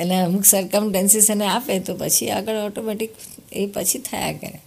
[0.00, 3.10] એટલે અમુક સરકમટન્સીસ એને આપે તો પછી આગળ ઓટોમેટિક
[3.52, 4.60] એ પછી થયા કરે.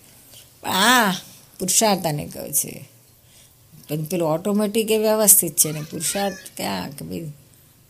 [0.69, 1.11] આ
[1.59, 2.89] પુરુષાર્થાને કહે છે.
[3.89, 6.89] પણ પેલું ઓટોમેટિક એ વ્યવસ્થિત છે ને પુરુષાર્થ ક્યાં?
[6.89, 7.31] કે ભાઈ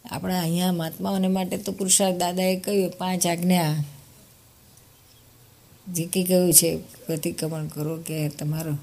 [0.05, 3.83] આપણા અહીંયા મહાત્માઓને માટે તો પુરુષાર્થ દાદાએ કહ્યું, પાંચ આજ્ઞા.
[5.87, 8.77] જે કંઈ કહ્યું છે, પ્રતિક્રમણ કરો કે તમારો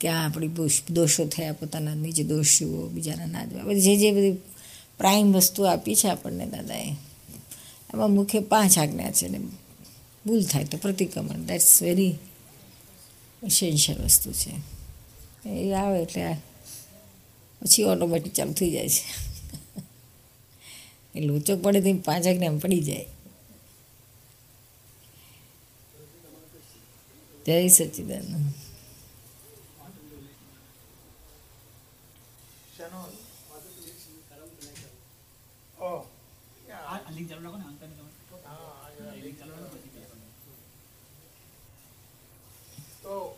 [0.00, 0.50] ક્યાં આપણી
[0.90, 4.32] દોષો થયા, પોતાના નીચે દોષ જુઓ બીજાના ના જોવા જે જે બધી
[4.98, 7.07] પ્રાઇમ વસ્તુ આપી છે આપણને દાદાએ.
[7.94, 9.38] એમાં મુખ્ય પાંચ આજ્ઞા છે ને
[10.26, 11.36] ભૂલ થાય તો પ્રતિક્રમણ.
[11.36, 12.18] દેટ્સ વેરી
[13.42, 14.52] એસેન્શિયલ વસ્તુ છે.
[15.48, 16.34] એ આવે એટલે
[17.62, 19.28] પછી ઓટોમેટિક ચાલુ થઈ જાય છે.
[21.14, 23.06] એ લોચો પડે તો પાંચ આજ્ઞા એમ પડી જાય.
[27.46, 28.54] જય સચિદાનંદ.
[32.76, 33.12] શેનો?
[35.84, 36.06] ઓ
[43.02, 43.36] તો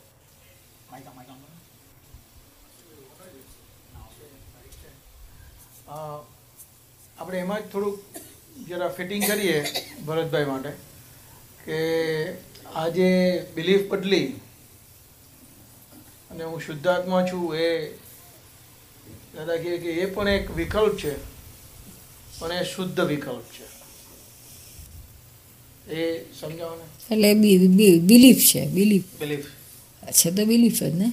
[5.88, 7.98] અ, આપણે એમાં જ થોડુંક
[8.68, 9.58] જરા ફિટિંગ કરીએ
[10.06, 10.72] ભરતભાઈ માટે
[11.64, 11.78] કે
[12.74, 13.08] આ જે
[13.54, 14.28] બિલીફ બદલી
[16.30, 17.68] અને હું શુદ્ધાત્મા છું એ
[19.34, 21.12] દાદા કહે કે એ પણ એક વિકલ્પ છે
[22.38, 23.66] પણ એ શુદ્ધ વિકલ્પ છે.
[25.94, 27.34] એ સમજાવો ને એટલે
[28.10, 29.06] બિલીફ છે બિલીફ.
[29.20, 29.48] બિલીફ.
[30.18, 31.12] છે તો બિલીફ જ ને?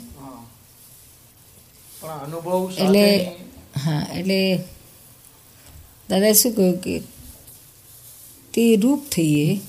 [2.01, 3.05] પણ અનુભવ એટલે
[3.85, 4.39] હા એટલે
[6.09, 6.99] દાદાએ શું કહ્યું કે
[8.53, 9.59] તે રૂપ થઈએ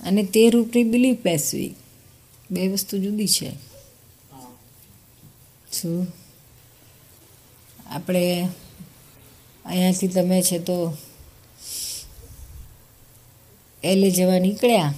[0.00, 1.74] અને તે રૂપની બિલીફ બેસવી.
[2.50, 3.52] બે વસ્તુ જુદી છે.
[5.72, 6.06] શું?
[7.86, 8.48] આપણે
[9.64, 10.96] અહીંયાથી તમે છે તો
[13.84, 14.94] એલે જવા નીકળ્યા.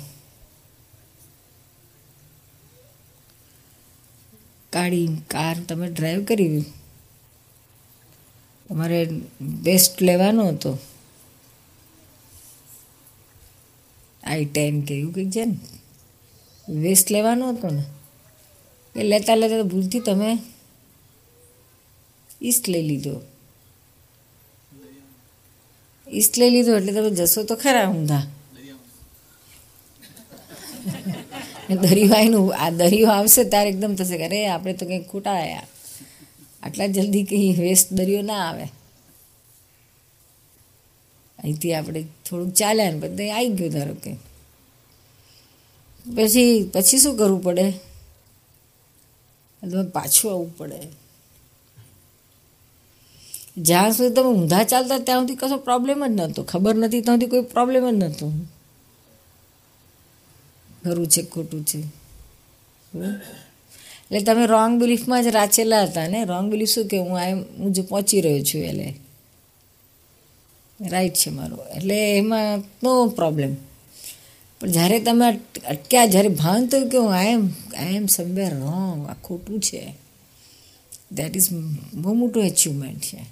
[4.72, 6.64] કાળી કાર તમે ડ્રાઈવ કરી.
[8.70, 9.06] તમારે
[9.62, 10.78] ટેસ્ટ લેવાનો હતો.
[14.24, 15.56] આઈ ટેન કે એવું કંઈક છે ને.
[16.68, 17.82] વેસ્ટ લેવાનો હતો ને.
[18.94, 20.38] એ લેતા લેતા ભૂલથી તમે
[22.42, 23.20] ઈસ્ટ લઈ લીધો.
[26.12, 28.22] ઈસ્ટ લઈ લીધો એટલે તમે જશો તો ખરા ઊંધા.
[31.70, 35.66] દરિયો આવીને આ દરિયો આવશે ત્યારે એકદમ થશે કે અરે, આપણે તો કંઈક ખોટા આવ્યા
[36.62, 38.64] આટલા જલ્દી કંઈ વેસ્ટ દરિયો ના આવે.
[41.38, 44.14] અહીંથી આપણે થોડુંક ચાલ્યા ને બધે આવી ગયું ધારો કે.
[46.16, 47.72] પછી પછી શું કરવું પડે?
[49.92, 50.78] પાછું આવવું પડે.
[53.56, 56.42] જ્યાં સુધી તમે ઊંધા ચાલતા ત્યાં સુધી કશો પ્રોબ્લેમ જ નહોતો.
[56.42, 58.32] ખબર નથી ત્યાં સુધી કોઈ પ્રોબ્લેમ જ નહોતો.
[60.84, 61.80] ખરું છે, ખોટું છે.
[64.10, 66.24] એટલે તમે રોંગ બિલીફમાં જ રાચેલા હતા ને?
[66.24, 68.94] રોંગ બિલીફ શું કે હું આ હું જે પહોંચી રહ્યો છું એટલે?
[70.80, 71.56] રાઈટ છે મારો.
[71.76, 73.54] એટલે એમાં નો પ્રોબ્લેમ
[74.60, 75.26] પણ જ્યારે તમે
[75.68, 77.48] અટક્યા, જ્યારે ભાન થયું કે હું આઈ એમ
[77.78, 79.94] આઈ એમ સમવેર રોંગ આ ખોટું છે.
[81.12, 81.48] દેટ ઇઝ
[81.94, 83.22] બહુ મોટું એચિવમેન્ટ છે.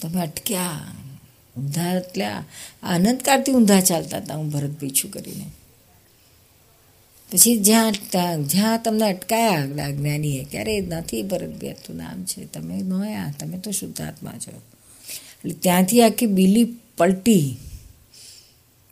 [0.00, 0.80] તમે અટક્યા,
[1.56, 2.24] ઊંધા એટલે
[2.82, 5.46] આનંદકારથી ઊંધા ચાલતા હતા હું ભરત પીછું કરીને.
[7.32, 7.92] પછી જ્યાં
[8.48, 12.44] જ્યાં તમને અટકાયા જ્ઞાનીએ ક્યારે નથી ભરત બેઠું નામ છે.
[12.44, 14.62] તમે નોયા, તમે તો શુદ્ધાત્મા છો.
[15.38, 16.64] એટલે ત્યાંથી આખી બીલી
[16.96, 17.56] પલટી.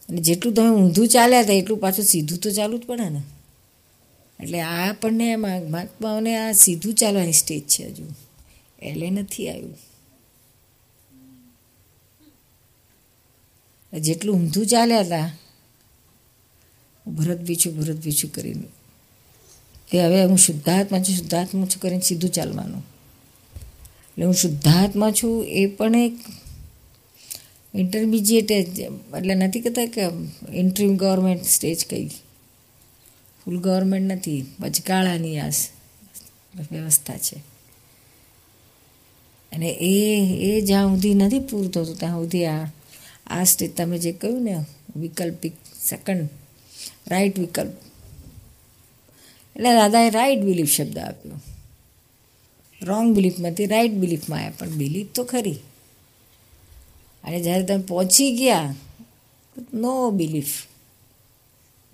[0.09, 3.23] અને જેટલું તમે ઊંધું ચાલ્યા હતા, એટલું પાછું સીધું તો ચાલવું જ પડે ને.
[4.43, 8.05] એટલે આ આપણને મહાત્માઓને આ સીધું ચાલવાની સ્ટેજ છે હજુ.
[8.83, 9.75] એટલે નથી આવ્યું.
[14.01, 15.31] જેટલું ઊંધું ચાલ્યા હતા
[17.09, 18.63] ભરત બીછું ભરત બીછું કરીને.
[19.93, 22.83] એ હવે હું શુદ્ધાત્મા છું શુદ્ધાત્મા છું કરીને સીધું ચાલવાનું.
[24.11, 26.13] એટલે હું શુદ્ધાત્મા છું એ પણ એક
[27.75, 30.03] ઇન્ટરમીડિયેટ એટલે નથી કહેતા કે
[30.53, 32.09] ઇન્ટ્રીમ ગવર્મેન્ટ સ્ટેજ કઈ.
[33.45, 35.49] ફૂલ ગવર્મેન્ટ નથી વચગાળાની આ
[36.73, 37.37] વ્યવસ્થા છે.
[39.53, 39.95] અને એ
[40.41, 42.67] એ જ્યાં સુધી નથી પૂરતું થતું, ત્યાં સુધી આ
[43.27, 44.57] આ સ્ટેજ તમે જે કહ્યું ને,
[44.97, 45.53] વિકલ્પિક
[45.89, 46.29] સેકન્ડ
[47.07, 47.73] રાઈટ વિકલ્પ.
[49.57, 51.41] એટલે દાદાએ રાઈટ બિલીફ શબ્દ આપ્યો.
[52.83, 55.57] રોંગ બિલીફમાંથી રાઈટ બિલીફમાં આવ્યા પણ બિલીફ તો ખરી.
[57.25, 58.75] અને જ્યારે તમે પહોંચી ગયા
[59.75, 60.67] નો બિલીફ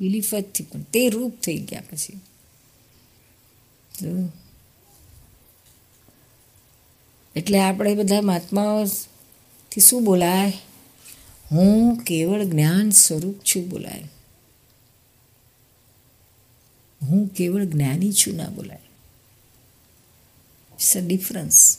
[0.00, 2.20] બિલીફ જ થી પણ તે રૂપ થઈ ગયા પછી.
[7.36, 10.52] એટલે આપણે બધા મહાત્માઓથી શું બોલાય?
[11.52, 14.04] હું કેવળ જ્ઞાન સ્વરૂપ છું બોલાય.
[17.04, 18.78] હું કેવળ જ્ઞાની છું ના બોલાય.
[20.72, 21.78] ઇટ્સ અ ડિફરન્સ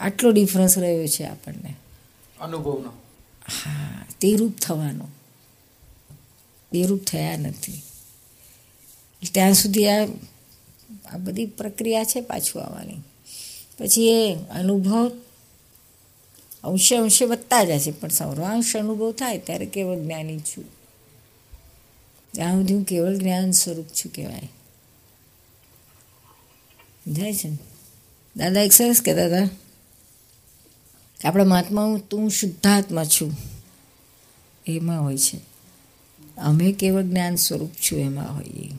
[0.00, 1.76] આટલો ડિફરન્સ રહ્યો છે આપણને.
[2.40, 2.90] અનુભવનો.
[3.62, 5.08] હા તે રૂપ થવાનો.
[6.72, 7.82] તે રૂપ થયા નથી.
[9.32, 10.04] ત્યાં સુધી આ
[11.04, 12.96] આ બધી પ્રક્રિયા છે પાછું આવવાની.
[13.78, 15.08] પછી એ અનુભવ
[16.64, 20.79] અંશે અંશે વધતા જશે પણ સૌરાંશ અનુભવ થાય ત્યારે કેવળ જ્ઞાની છું.
[22.32, 24.48] ત્યાં સુધી હું કેવળ જ્ઞાન સ્વરૂપ છું કહેવાય.
[27.12, 27.58] જાય છે ને?
[28.36, 29.46] દાદા એક સરસ કહેતા હતા.
[31.20, 33.36] કે આપણા મહાત્મા હું તું શુદ્ધાત્મા છું.
[34.66, 35.50] એમાં હોય છે.
[36.36, 38.70] અમે કેવળ જ્ઞાન સ્વરૂપ છું એમાં હોઈએ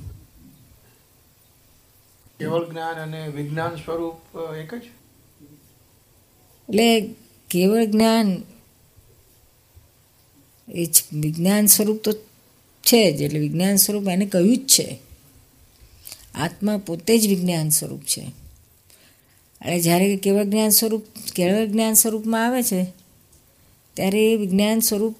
[2.39, 4.81] કેવળ જ્ઞાન અને વિજ્ઞાન સ્વરૂપ એક જ?
[6.69, 7.15] એટલે
[7.49, 8.43] કેવળ જ્ઞાન
[10.67, 12.13] એ જ વિજ્ઞાન સ્વરૂપ તો
[12.83, 14.97] છે જ, એટલે વિજ્ઞાન સ્વરૂપ એને કહ્યું જ છે.
[16.35, 18.21] આત્મા પોતે જ વિજ્ઞાન સ્વરૂપ છે.
[19.61, 21.05] અને જ્યારે કેવળ જ્ઞાન સ્વરૂપ,
[21.35, 22.83] કેવળ જ્ઞાન સ્વરૂપમાં આવે છે,
[23.93, 25.15] ત્યારે એ વિજ્ઞાન સ્વરૂપ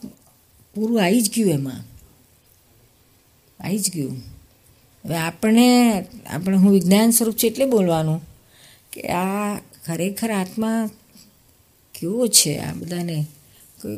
[0.76, 1.92] પૂરું આવી જ ગયું એમાં.
[3.64, 4.18] આવી જ ગયું.
[5.06, 5.96] હવે આપણે
[6.26, 8.22] આપણે હું વિજ્ઞાન સ્વરૂપ છે એટલે બોલવાનું
[8.92, 10.90] કે આ ખરેખર આત્મા
[11.94, 13.26] કેવો છે આ બધાને?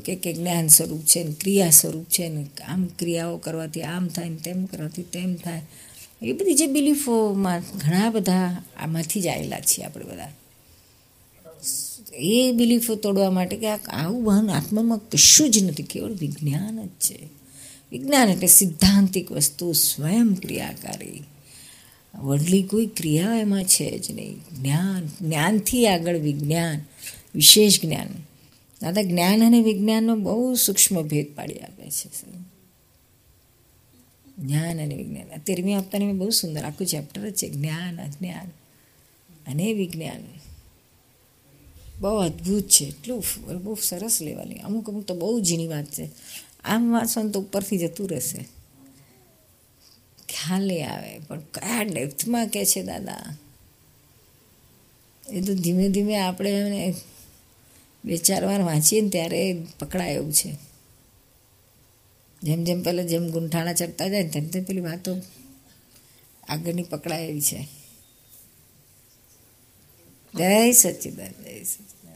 [0.05, 4.29] કે કે જ્ઞાન સ્વરૂપ છે ને ક્રિયા સ્વરૂપ છે ને આમ ક્રિયાઓ કરવાથી આમ થાય
[4.29, 5.61] ને તેમ કરવાથી તેમ થાય.
[6.21, 10.31] એ બધી જે બિલીફોમાં ઘણા બધા આમાંથી જ આવેલા છીએ આપણે બધા.
[12.13, 17.19] એ બિલીફો તોડવા માટે કે આવું ભાન આત્મામાં કશું જ નથી, કેવળ વિજ્ઞાન જ છે.
[17.91, 21.23] વિજ્ઞાન એટલે સિદ્ધાંતિક વસ્તુ, સ્વયં ક્રિયાકારી.
[22.15, 24.38] વડલી કોઈ ક્રિયા એમાં છે જ નહીં.
[24.61, 26.79] જ્ઞાન, જ્ઞાનથી આગળ વિજ્ઞાન,
[27.36, 28.32] વિશેષ જ્ઞાન.
[28.84, 32.09] દાદા, જ્ઞાન અને વિજ્ઞાનનો બહુ સૂક્ષ્મ ભેદ પાડી આપે છે
[34.39, 35.38] જ્ઞાન અને વિજ્ઞાન.
[35.38, 37.49] તેરમી આપતાની મેં બહુ સુંદર આખું ચેપ્ટર જ છે.
[37.49, 38.47] જ્ઞાન, અજ્ઞાન
[39.47, 40.23] અને વિજ્ઞાન.
[41.99, 42.86] બહુ અદ્ભુત છે.
[42.86, 43.23] એટલું
[43.63, 46.09] બહુ સરસ લેવાની અમુક અમુક તો બહુ ઝીણી વાત છે.
[46.63, 48.38] આમ વાંચો ને તો ઉપરથી જતું રહેશે.
[50.29, 51.19] ખ્યાલ આવે.
[51.19, 53.38] પણ કયા ડેપ્થમાં કે છે દાદા?
[55.29, 56.93] એ તો ધીમે ધીમે આપણે એને
[58.06, 60.58] બે ચાર વાર વાંચીએ ને ત્યારે પકડાય એવું છે.
[62.43, 65.16] જેમ જેમ પહેલાં જેમ ગુંઠાણા ચડતા જાય ને તેમ તેમ પેલી વાતો
[66.49, 67.68] આગળની પકડાય એવી છે.
[70.36, 72.16] જય સચિદાન જય સચિદાન.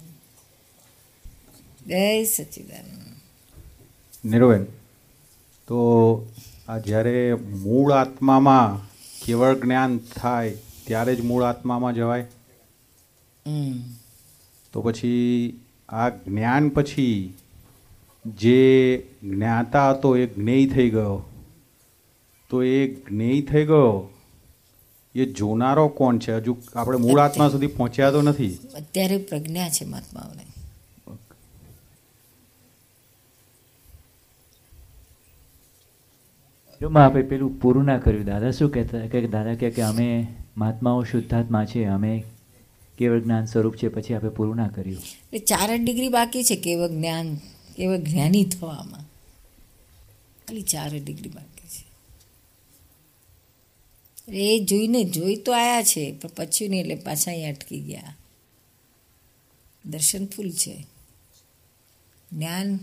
[1.87, 2.85] જય સચિદાન.
[4.29, 4.63] નિર્વેન
[5.67, 5.79] તો
[6.67, 8.89] આ જ્યારે મૂળ આત્મામાં
[9.25, 12.21] કેવળ જ્ઞાન થાય ત્યારે જ મૂળ આત્મામાં જવાય?
[14.73, 15.59] તો પછી
[15.89, 17.33] આ જ્ઞાન પછી
[18.25, 21.23] જે જ્ઞાતા હતો એ જ્ઞેય થઈ ગયો.
[22.49, 24.09] તો એ જ્ઞેય થઈ ગયો
[25.15, 26.33] એ જોનારો કોણ છે?
[26.33, 28.57] હજુ આપણે મૂળ આત્મા સુધી પહોંચ્યા તો નથી.
[28.75, 30.43] અત્યારે પ્રજ્ઞા છે મહાત્માઓને.
[36.81, 40.27] જો માં આપણે પેલું પૂરું ના કર્યું દાદા શું કહેતા કે દાદા કે અમે
[40.57, 42.23] મહાત્માઓ શુદ્ધાત્મા છે અમે
[42.97, 45.39] કેવળ જ્ઞાન સ્વરૂપ છે, પછી આપણે પૂરું ના કર્યું.
[45.39, 47.35] ચાર જ ડિગ્રી બાકી છે કેવળ જ્ઞાન,
[47.75, 48.99] કેવળ જ્ઞાની થવામાં.
[50.47, 51.83] ખાલી ચાર જ ડિગ્રી બાકી છે.
[54.31, 58.15] એ જોઈને જોઈ તો આયા છે, પણ પછી નહીં, એટલે પાછા અહીં અટકી ગયા.
[59.85, 60.85] દર્શન ફૂલ છે.
[62.31, 62.79] જ્ઞાન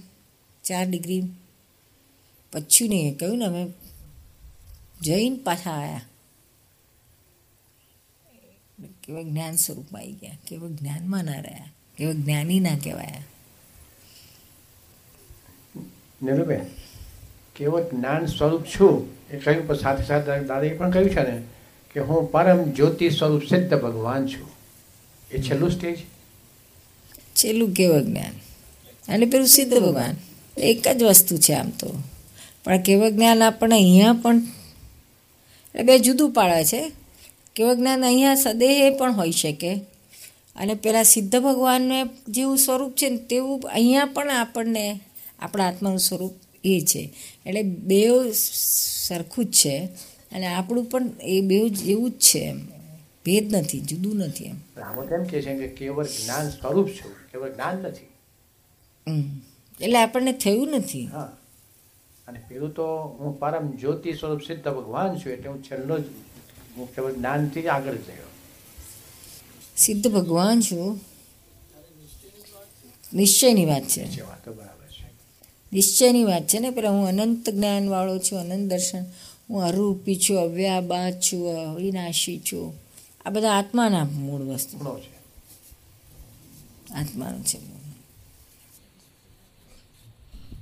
[0.64, 1.22] ચાર ડિગ્રી,
[2.52, 3.72] પછી નહીં કહ્યું ને અમે
[5.02, 6.00] જઈને પાછા આવ્યા
[9.06, 13.24] કેવળ જ્ઞાન સ્વરૂપમાં આવી ગયા કેવા જ્ઞાનમાં ના રહ્યા કેવા જ્ઞાની ના કહેવાયા.
[16.22, 16.60] નીરુબેન
[17.56, 19.08] કેવો જ્ઞાન સ્વરૂપ છું?
[19.30, 21.42] એ કહ્યું પણ સાથે સાથે દાદાએ પણ કહ્યું છે ને
[21.94, 24.50] કે હું પરમ જ્યોતિ સ્વરૂપ સિદ્ધ ભગવાન છું.
[25.30, 25.98] એ છેલ્લું સ્ટેજ?
[27.36, 28.32] છેલ્લું કેવું જ્ઞાન?
[29.14, 30.16] અને પેલું સિદ્ધ ભગવાન.
[30.56, 32.02] એક જ વસ્તુ છે આમ તો.
[32.64, 37.03] પણ કેવું જ્ઞાન આપણને અહીંયા પણ એટલે બે જુદું પાડે છે.
[37.54, 39.74] કેવળ જ્ઞાન અહીંયા સદેહે પણ હોઈ શકે.
[40.56, 45.00] અને પેલા સિદ્ધ ભગવાનને જેવું સ્વરૂપ છે ને તેવું અહીંયા પણ આપણને
[45.38, 46.32] આપણા આત્માનું સ્વરૂપ
[46.64, 47.12] એ છે.
[47.46, 48.32] એટલે બેવ
[49.06, 49.88] સરખું જ છે.
[50.32, 52.60] અને આપણું પણ એ બેવ જેવું જ છે એમ.
[53.24, 54.56] ભેદ નથી જુદું નથી એમ.
[54.76, 58.06] રામત એમ કહે છે કે કેવળ જ્ઞાન સ્વરૂપ છું કેવળ જ્ઞાન નથી.
[59.84, 61.06] એટલે આપણને થયું નથી.
[61.06, 61.36] હા.
[62.28, 62.86] અને પેલું તો
[63.20, 66.02] હું પરમ જ્યોતિ સ્વરૂપ સિદ્ધ ભગવાન છું એટલે હું છેલ્લો જ
[66.76, 68.30] હું કેવળ જ્ઞાનથી આગળ ગયો
[69.76, 71.00] સિદ્ધ ભગવાન છું?
[73.14, 74.04] નિશ્ચયની વાત છે.
[75.72, 79.04] નિશ્ચયની વાત છે ને પેલા હું અનંત જ્ઞાનવાળો છું અનંત દર્શન.
[79.50, 82.74] હું અરૂપી છું અવ્યાબાદ છું અવિનાશી છું.
[83.26, 85.00] આ બધા આત્માના મૂળ વસ્તુ.
[86.94, 87.58] આત્માનું છે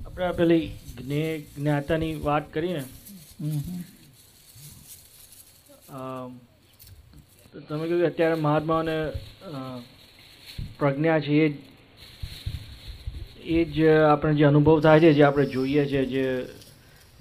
[0.05, 0.67] આપણે પેલી
[1.57, 2.83] જ્ઞાતાની વાત કરીને
[5.93, 8.97] તમે કહ્યું કે અત્યારે મહાત્મા અને
[10.79, 11.47] પ્રજ્ઞા છે એ
[13.57, 13.77] એ જ
[14.11, 16.25] આપણે જે અનુભવ થાય છે જે આપણે જોઈએ છે જે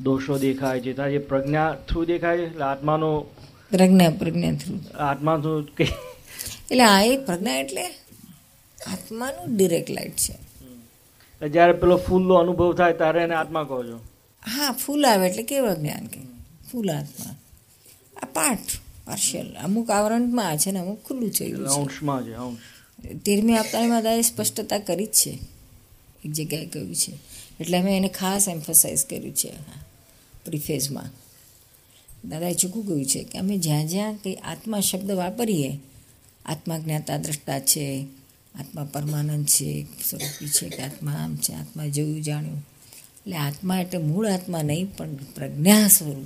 [0.00, 3.10] દોષો દેખાય છે ત્યાં જે પ્રજ્ઞા થ્રુ દેખાય છે એટલે આત્માનો
[3.70, 4.74] પ્રજ્ઞા પ્રજ્ઞા થ્રુ.
[5.08, 7.84] આત્મા થ્રુ એટલે આ એ પ્રજ્ઞા એટલે
[8.92, 10.34] આત્માનું ડિરેક્ટ લાઇટ છે.
[11.42, 13.98] જ્યારે પેલો ફૂલનો અનુભવ થાય ત્યારે એને આત્મા કહો છો.
[14.42, 16.20] હા ફૂલ આવે એટલે કેવળ જ્ઞાન કે
[16.70, 17.34] ફૂલ આત્મા.
[18.22, 18.58] આ પાઠ
[19.06, 21.44] પાર્શિયલ અમુક આવરણમાં છે ને અમુક ખુલ્લું છે
[23.24, 25.38] તેરમી આપતાની દાદાએ સ્પષ્ટતા કરી જ છે.
[26.24, 27.12] એક જગ્યાએ કહ્યું છે.
[27.60, 29.52] એટલે અમે એને ખાસ એમ્ફસાઇઝ કર્યું છે
[30.44, 31.10] પ્રિફેઝમાં
[32.28, 35.78] દાદાએ ચૂકું કહ્યું છે કે અમે જ્યાં જ્યાં કંઈ આત્મા શબ્દ વાપરીએ
[36.46, 38.06] આત્મા જ્ઞાતા દ્રષ્ટા છે
[38.54, 42.58] આત્મા પરમાનંદ છે સ્વરૂપી છે કે આત્મા આમ છે આત્મા જોયું જાણ્યું.
[43.20, 46.24] એટલે આત્મા એટલે મૂળ આત્મા નહીં પણ પ્રજ્ઞા સ્વરૂપ.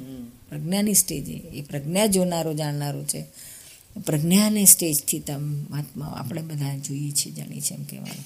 [0.48, 1.62] પ્રજ્ઞાની સ્ટેજે એ.
[1.62, 3.24] પ્રજ્ઞા જોનારો, જાણનારો છે.
[4.06, 8.24] પ્રજ્ઞાની સ્ટેજથી તમ મહાત્મા આપણે બધા જોઈએ છીએ, જાણીએ છીએ એમ કહેવાનું.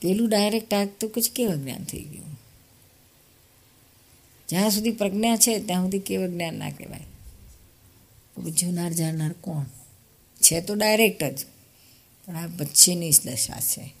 [0.00, 2.40] પેલું ડાયરેક્ટ આગ તો કુછ કેવું જ્ઞાન થઈ ગયું?
[4.48, 7.00] જ્યાં સુધી પ્રજ્ઞા છે, ત્યાં સુધી કેવું જ્ઞાન ના કહેવાય?
[8.50, 9.64] જોનાર, જાણનાર કોણ?
[10.40, 11.38] છે તો ડાયરેક્ટ જ.
[12.26, 13.94] પણ આ પછીની દશા છે.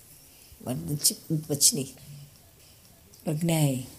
[1.48, 1.86] પછીની
[3.24, 3.95] પ્રજ્ઞા એ.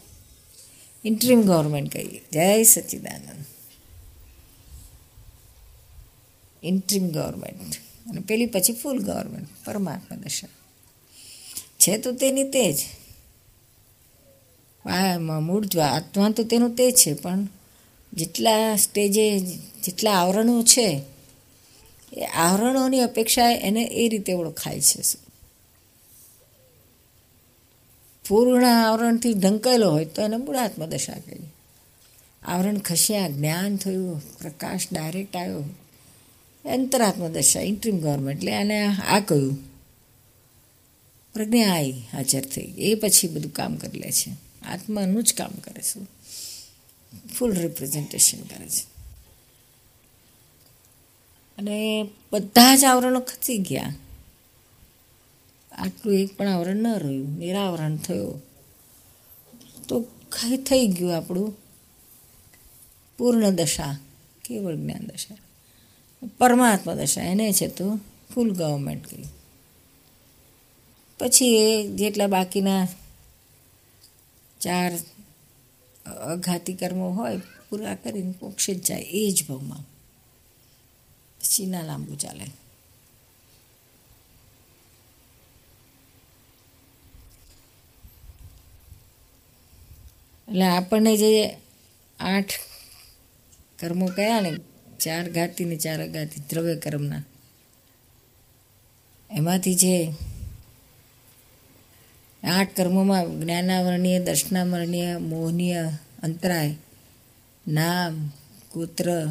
[1.08, 3.46] ઇન્ટરીમ ગવર્મેન્ટ કહીએ જય સચ્ચિદાનંદ
[6.64, 7.76] ઇન્ટ્રીમ ગવર્મેન્ટ
[8.10, 10.48] અને પેલી પછી ફૂલ ગવર્મેન્ટ પરમાત્મા દશા
[11.80, 12.80] છે તો તેની તે જ
[15.42, 17.48] મૂળ જો આત્મા તો તેનું તે છે, પણ
[18.14, 19.40] જેટલા સ્ટેજે
[19.84, 21.02] જેટલા આવરણો છે,
[22.14, 25.27] એ આવરણોની અપેક્ષા એને એ રીતે ઓળખાય છે.
[28.28, 31.54] પૂર્ણ આવરણથી ઢંકાયેલો હોય તો એને મૂળ આત્મદશા કહીએ.
[32.46, 35.60] આવરણ ખસ્યા, જ્ઞાન થયું, પ્રકાશ ડાયરેક્ટ આવ્યો.
[36.74, 39.58] અંતરાત્મદશા ઇન્ટ્રીમ ગવર્મેન્ટ એટલે આને આ કહ્યું.
[41.34, 42.74] પ્રજ્ઞા આવી હાજર થઈ.
[42.78, 44.32] એ પછી બધું કામ કરી લે છે.
[44.62, 46.08] આત્માનું જ કામ કરે છે.
[47.34, 48.98] ફૂલ રિપ્રેઝન્ટેશન કરે છે.
[51.58, 53.94] અને બધા જ આવરણો ખસી ગયા.
[55.78, 58.42] આટલું એક પણ આવરણ ન રહ્યું, નિરાવરણ થયો.
[59.88, 60.02] તો
[60.32, 61.54] ખાઈ થઈ ગયું આપણું.
[63.18, 64.00] પૂર્ણ દશા,
[64.46, 65.38] કેવળ જ્ઞાન દશા.
[66.38, 68.00] પરમાત્મા દશા, એને છે તો
[68.34, 69.38] ફૂલ ગવર્મેન્ટ કહ્યું
[71.20, 72.88] પછી એ જેટલા બાકીના
[74.60, 74.92] ચાર
[76.06, 79.78] અઘાતી કર્મો હોય, પૂરા કરીને મોક્ષે જ જાય, એ જ ભાવમાં.
[81.40, 82.46] પછી ના લાંબુ ચાલે.
[90.48, 91.58] એટલે આપણને જે
[92.20, 92.52] આઠ
[93.80, 94.54] કર્મો કયા ને,
[95.00, 97.24] ચાર ઘાતી ને ચાર અઘાતી દ્રવ્ય કર્મના.
[99.32, 100.14] એમાંથી જે
[102.44, 105.90] આઠ કર્મોમાં જ્ઞાનાવરણીય, દર્શનાવરણીય, મોહનીય,
[106.24, 106.76] અંતરાય,
[107.68, 108.32] નામ,
[108.74, 109.28] ગોત્ર,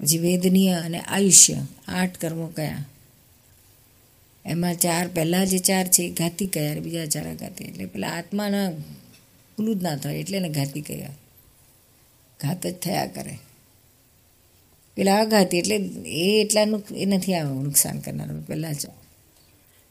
[0.00, 1.56] પછી વેદનીય અને આયુષ્ય,
[1.88, 2.84] આઠ કર્મો કયા.
[4.46, 8.72] એમાં ચાર, પહેલાં જે ચાર છે એ ઘાતી કયા બીજા ચાર અઘાતી એટલે પેલા આત્માના
[9.56, 11.08] ભૂલું જ ના થાય એટલે એને ઘાતી કહેવાય
[12.40, 13.38] ઘાત જ થયા કરે.
[14.94, 15.76] પેલા આઘાતી એટલે
[16.06, 18.94] એ એટલાનું એ નથી આ નુકસાન કરનાર પહેલાં ચાર.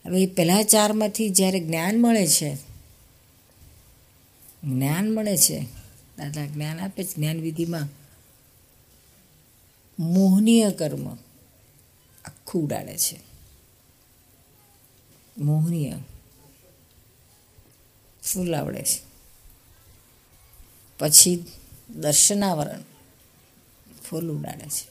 [0.05, 2.55] હવે એ પહેલાં ચારમાંથી જ્યારે જ્ઞાન મળે છે,
[4.63, 5.59] જ્ઞાન મળે છે,
[6.17, 7.87] દાદા જ્ઞાન આપે છે, જ્ઞાન વિધિમાં
[9.99, 11.07] મોહનીય કર્મ
[12.25, 13.19] આખું ઉડાડે છે.
[15.37, 15.93] મોહનીય
[18.23, 19.12] ફૂલ આવડે છે.
[21.03, 21.45] પછી
[21.89, 22.81] દર્શનાવરણ
[24.09, 24.87] ફૂલ ઉડાડે છે.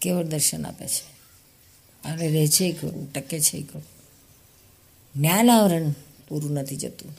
[0.00, 1.14] કેવળ દર્શન આપે છે?
[2.08, 3.82] અને રહે છે ખરું ટકે છે ખરું
[5.16, 5.94] જ્ઞાન આવરણ
[6.28, 7.16] પૂરું નથી જતું.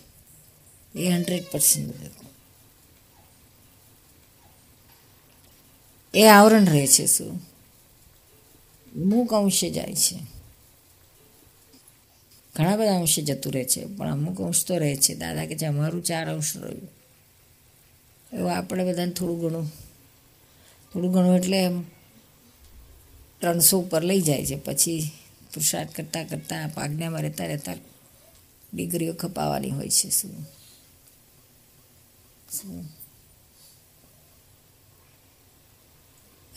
[0.95, 2.26] એ હંડ્રેડ પર્સન્ટ જતું
[6.13, 7.41] એ આવરણ રહે છે શું?
[8.95, 10.19] અમુક અંશે જાય છે.
[12.55, 15.15] ઘણા બધા અંશે જતું રહે છે, પણ અમુક અંશ તો રહે છે.
[15.15, 16.94] દાદા કે જે અમારું ચાર અંશ રહ્યું.
[18.36, 19.71] એવું આપણે બધાને થોડું ઘણું
[20.93, 21.81] થોડું ઘણું એટલે એમ
[23.41, 24.55] ત્રણસો ઉપર લઈ જાય છે.
[24.55, 25.11] પછી
[25.53, 27.73] પુરુષાર્થ કરતાં કરતાં પાગનામાં રહેતા રહેતા
[28.73, 30.09] ડિગ્રીઓ ખપાવવાની હોય છે.
[30.09, 30.45] શું?
[32.51, 32.86] શું?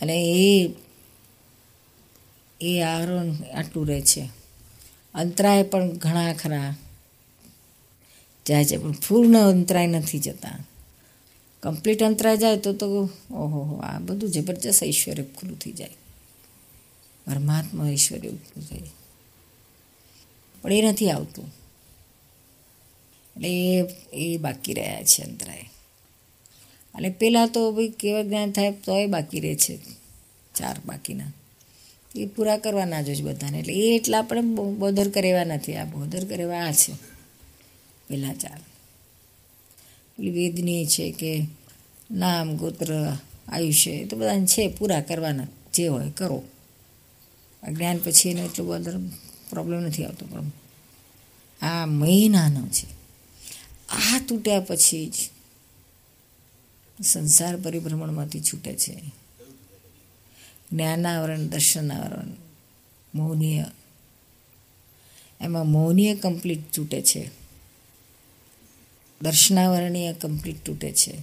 [0.01, 0.73] અને એ
[2.61, 4.29] એ આરોન આટલું રહે છે.
[5.13, 6.75] અંતરાય પણ ઘણા ખરા
[8.47, 10.59] જાય છે, પણ પૂર્ણ અંતરાય નથી જતા.
[11.63, 15.89] કમ્પ્લીટ અંતરાય જાય તો તો, ઓહો આ બધું જબરજસ્ત ઐશ્વર્ય ખુલ્લું થઈ જાય.
[17.27, 18.81] પરમાત્મા ઐશ્વર્ય ઉભું થાય.
[20.61, 21.45] પણ એ નથી આવતું.
[23.35, 23.83] એટલે એ
[24.13, 25.69] એ બાકી રહ્યા છે અંતરાય.
[26.95, 29.77] અને પહેલાં તો ભાઈ કેવા જ્ઞાન થાય તો એ બાકી રહે છે
[30.55, 31.31] ચાર બાકીના.
[32.15, 33.59] એ પૂરા કરવાના જ બધાને.
[33.59, 34.41] એટલે એ એટલા આપણે
[34.73, 36.93] બોધર કરેવા નથી આ, બોધર કરેવા આ છે.
[38.07, 38.68] પહેલાં ચાર.
[40.19, 41.47] પેલી વેદની છે કે
[42.11, 43.17] નામ, ગોત્ર,
[43.47, 46.43] આયુષ્ય એ તો બધાને છે, પૂરા કરવાના જે હોય કરો.
[47.73, 48.91] જ્ઞાન પછી એનો એટલો બધો
[49.49, 50.51] પ્રોબ્લેમ નથી આવતો પણ
[51.65, 52.87] આ મહિનાનો છે.
[53.89, 55.13] આ તૂટ્યા પછી જ
[57.03, 58.95] સંસાર પરિભ્રમણમાંથી છૂટે છે.
[60.71, 62.27] જ્ઞાનાવરણ, દર્શનાવરણ,
[63.15, 63.65] મૌનીય.
[65.41, 67.48] એમાં મૌનીય કમ્પ્લીટ છૂટે છે.
[69.21, 71.13] દર્શનાવરણીય કમ્પ્લીટ તૂટે છે.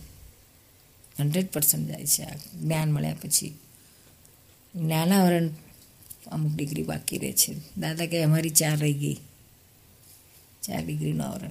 [1.20, 3.58] હંડ્રેડ પર્સન્ટ જાય છે આ જ્ઞાન મળ્યા પછી.
[4.74, 5.48] જ્ઞાનાવરણ
[6.26, 7.54] અમુક ડિગ્રી બાકી રહે છે.
[7.78, 9.14] દાદા કે અમારી ચાર રહી ગઈ.
[10.62, 11.50] ચાર ડિગ્રીનું આવરણ.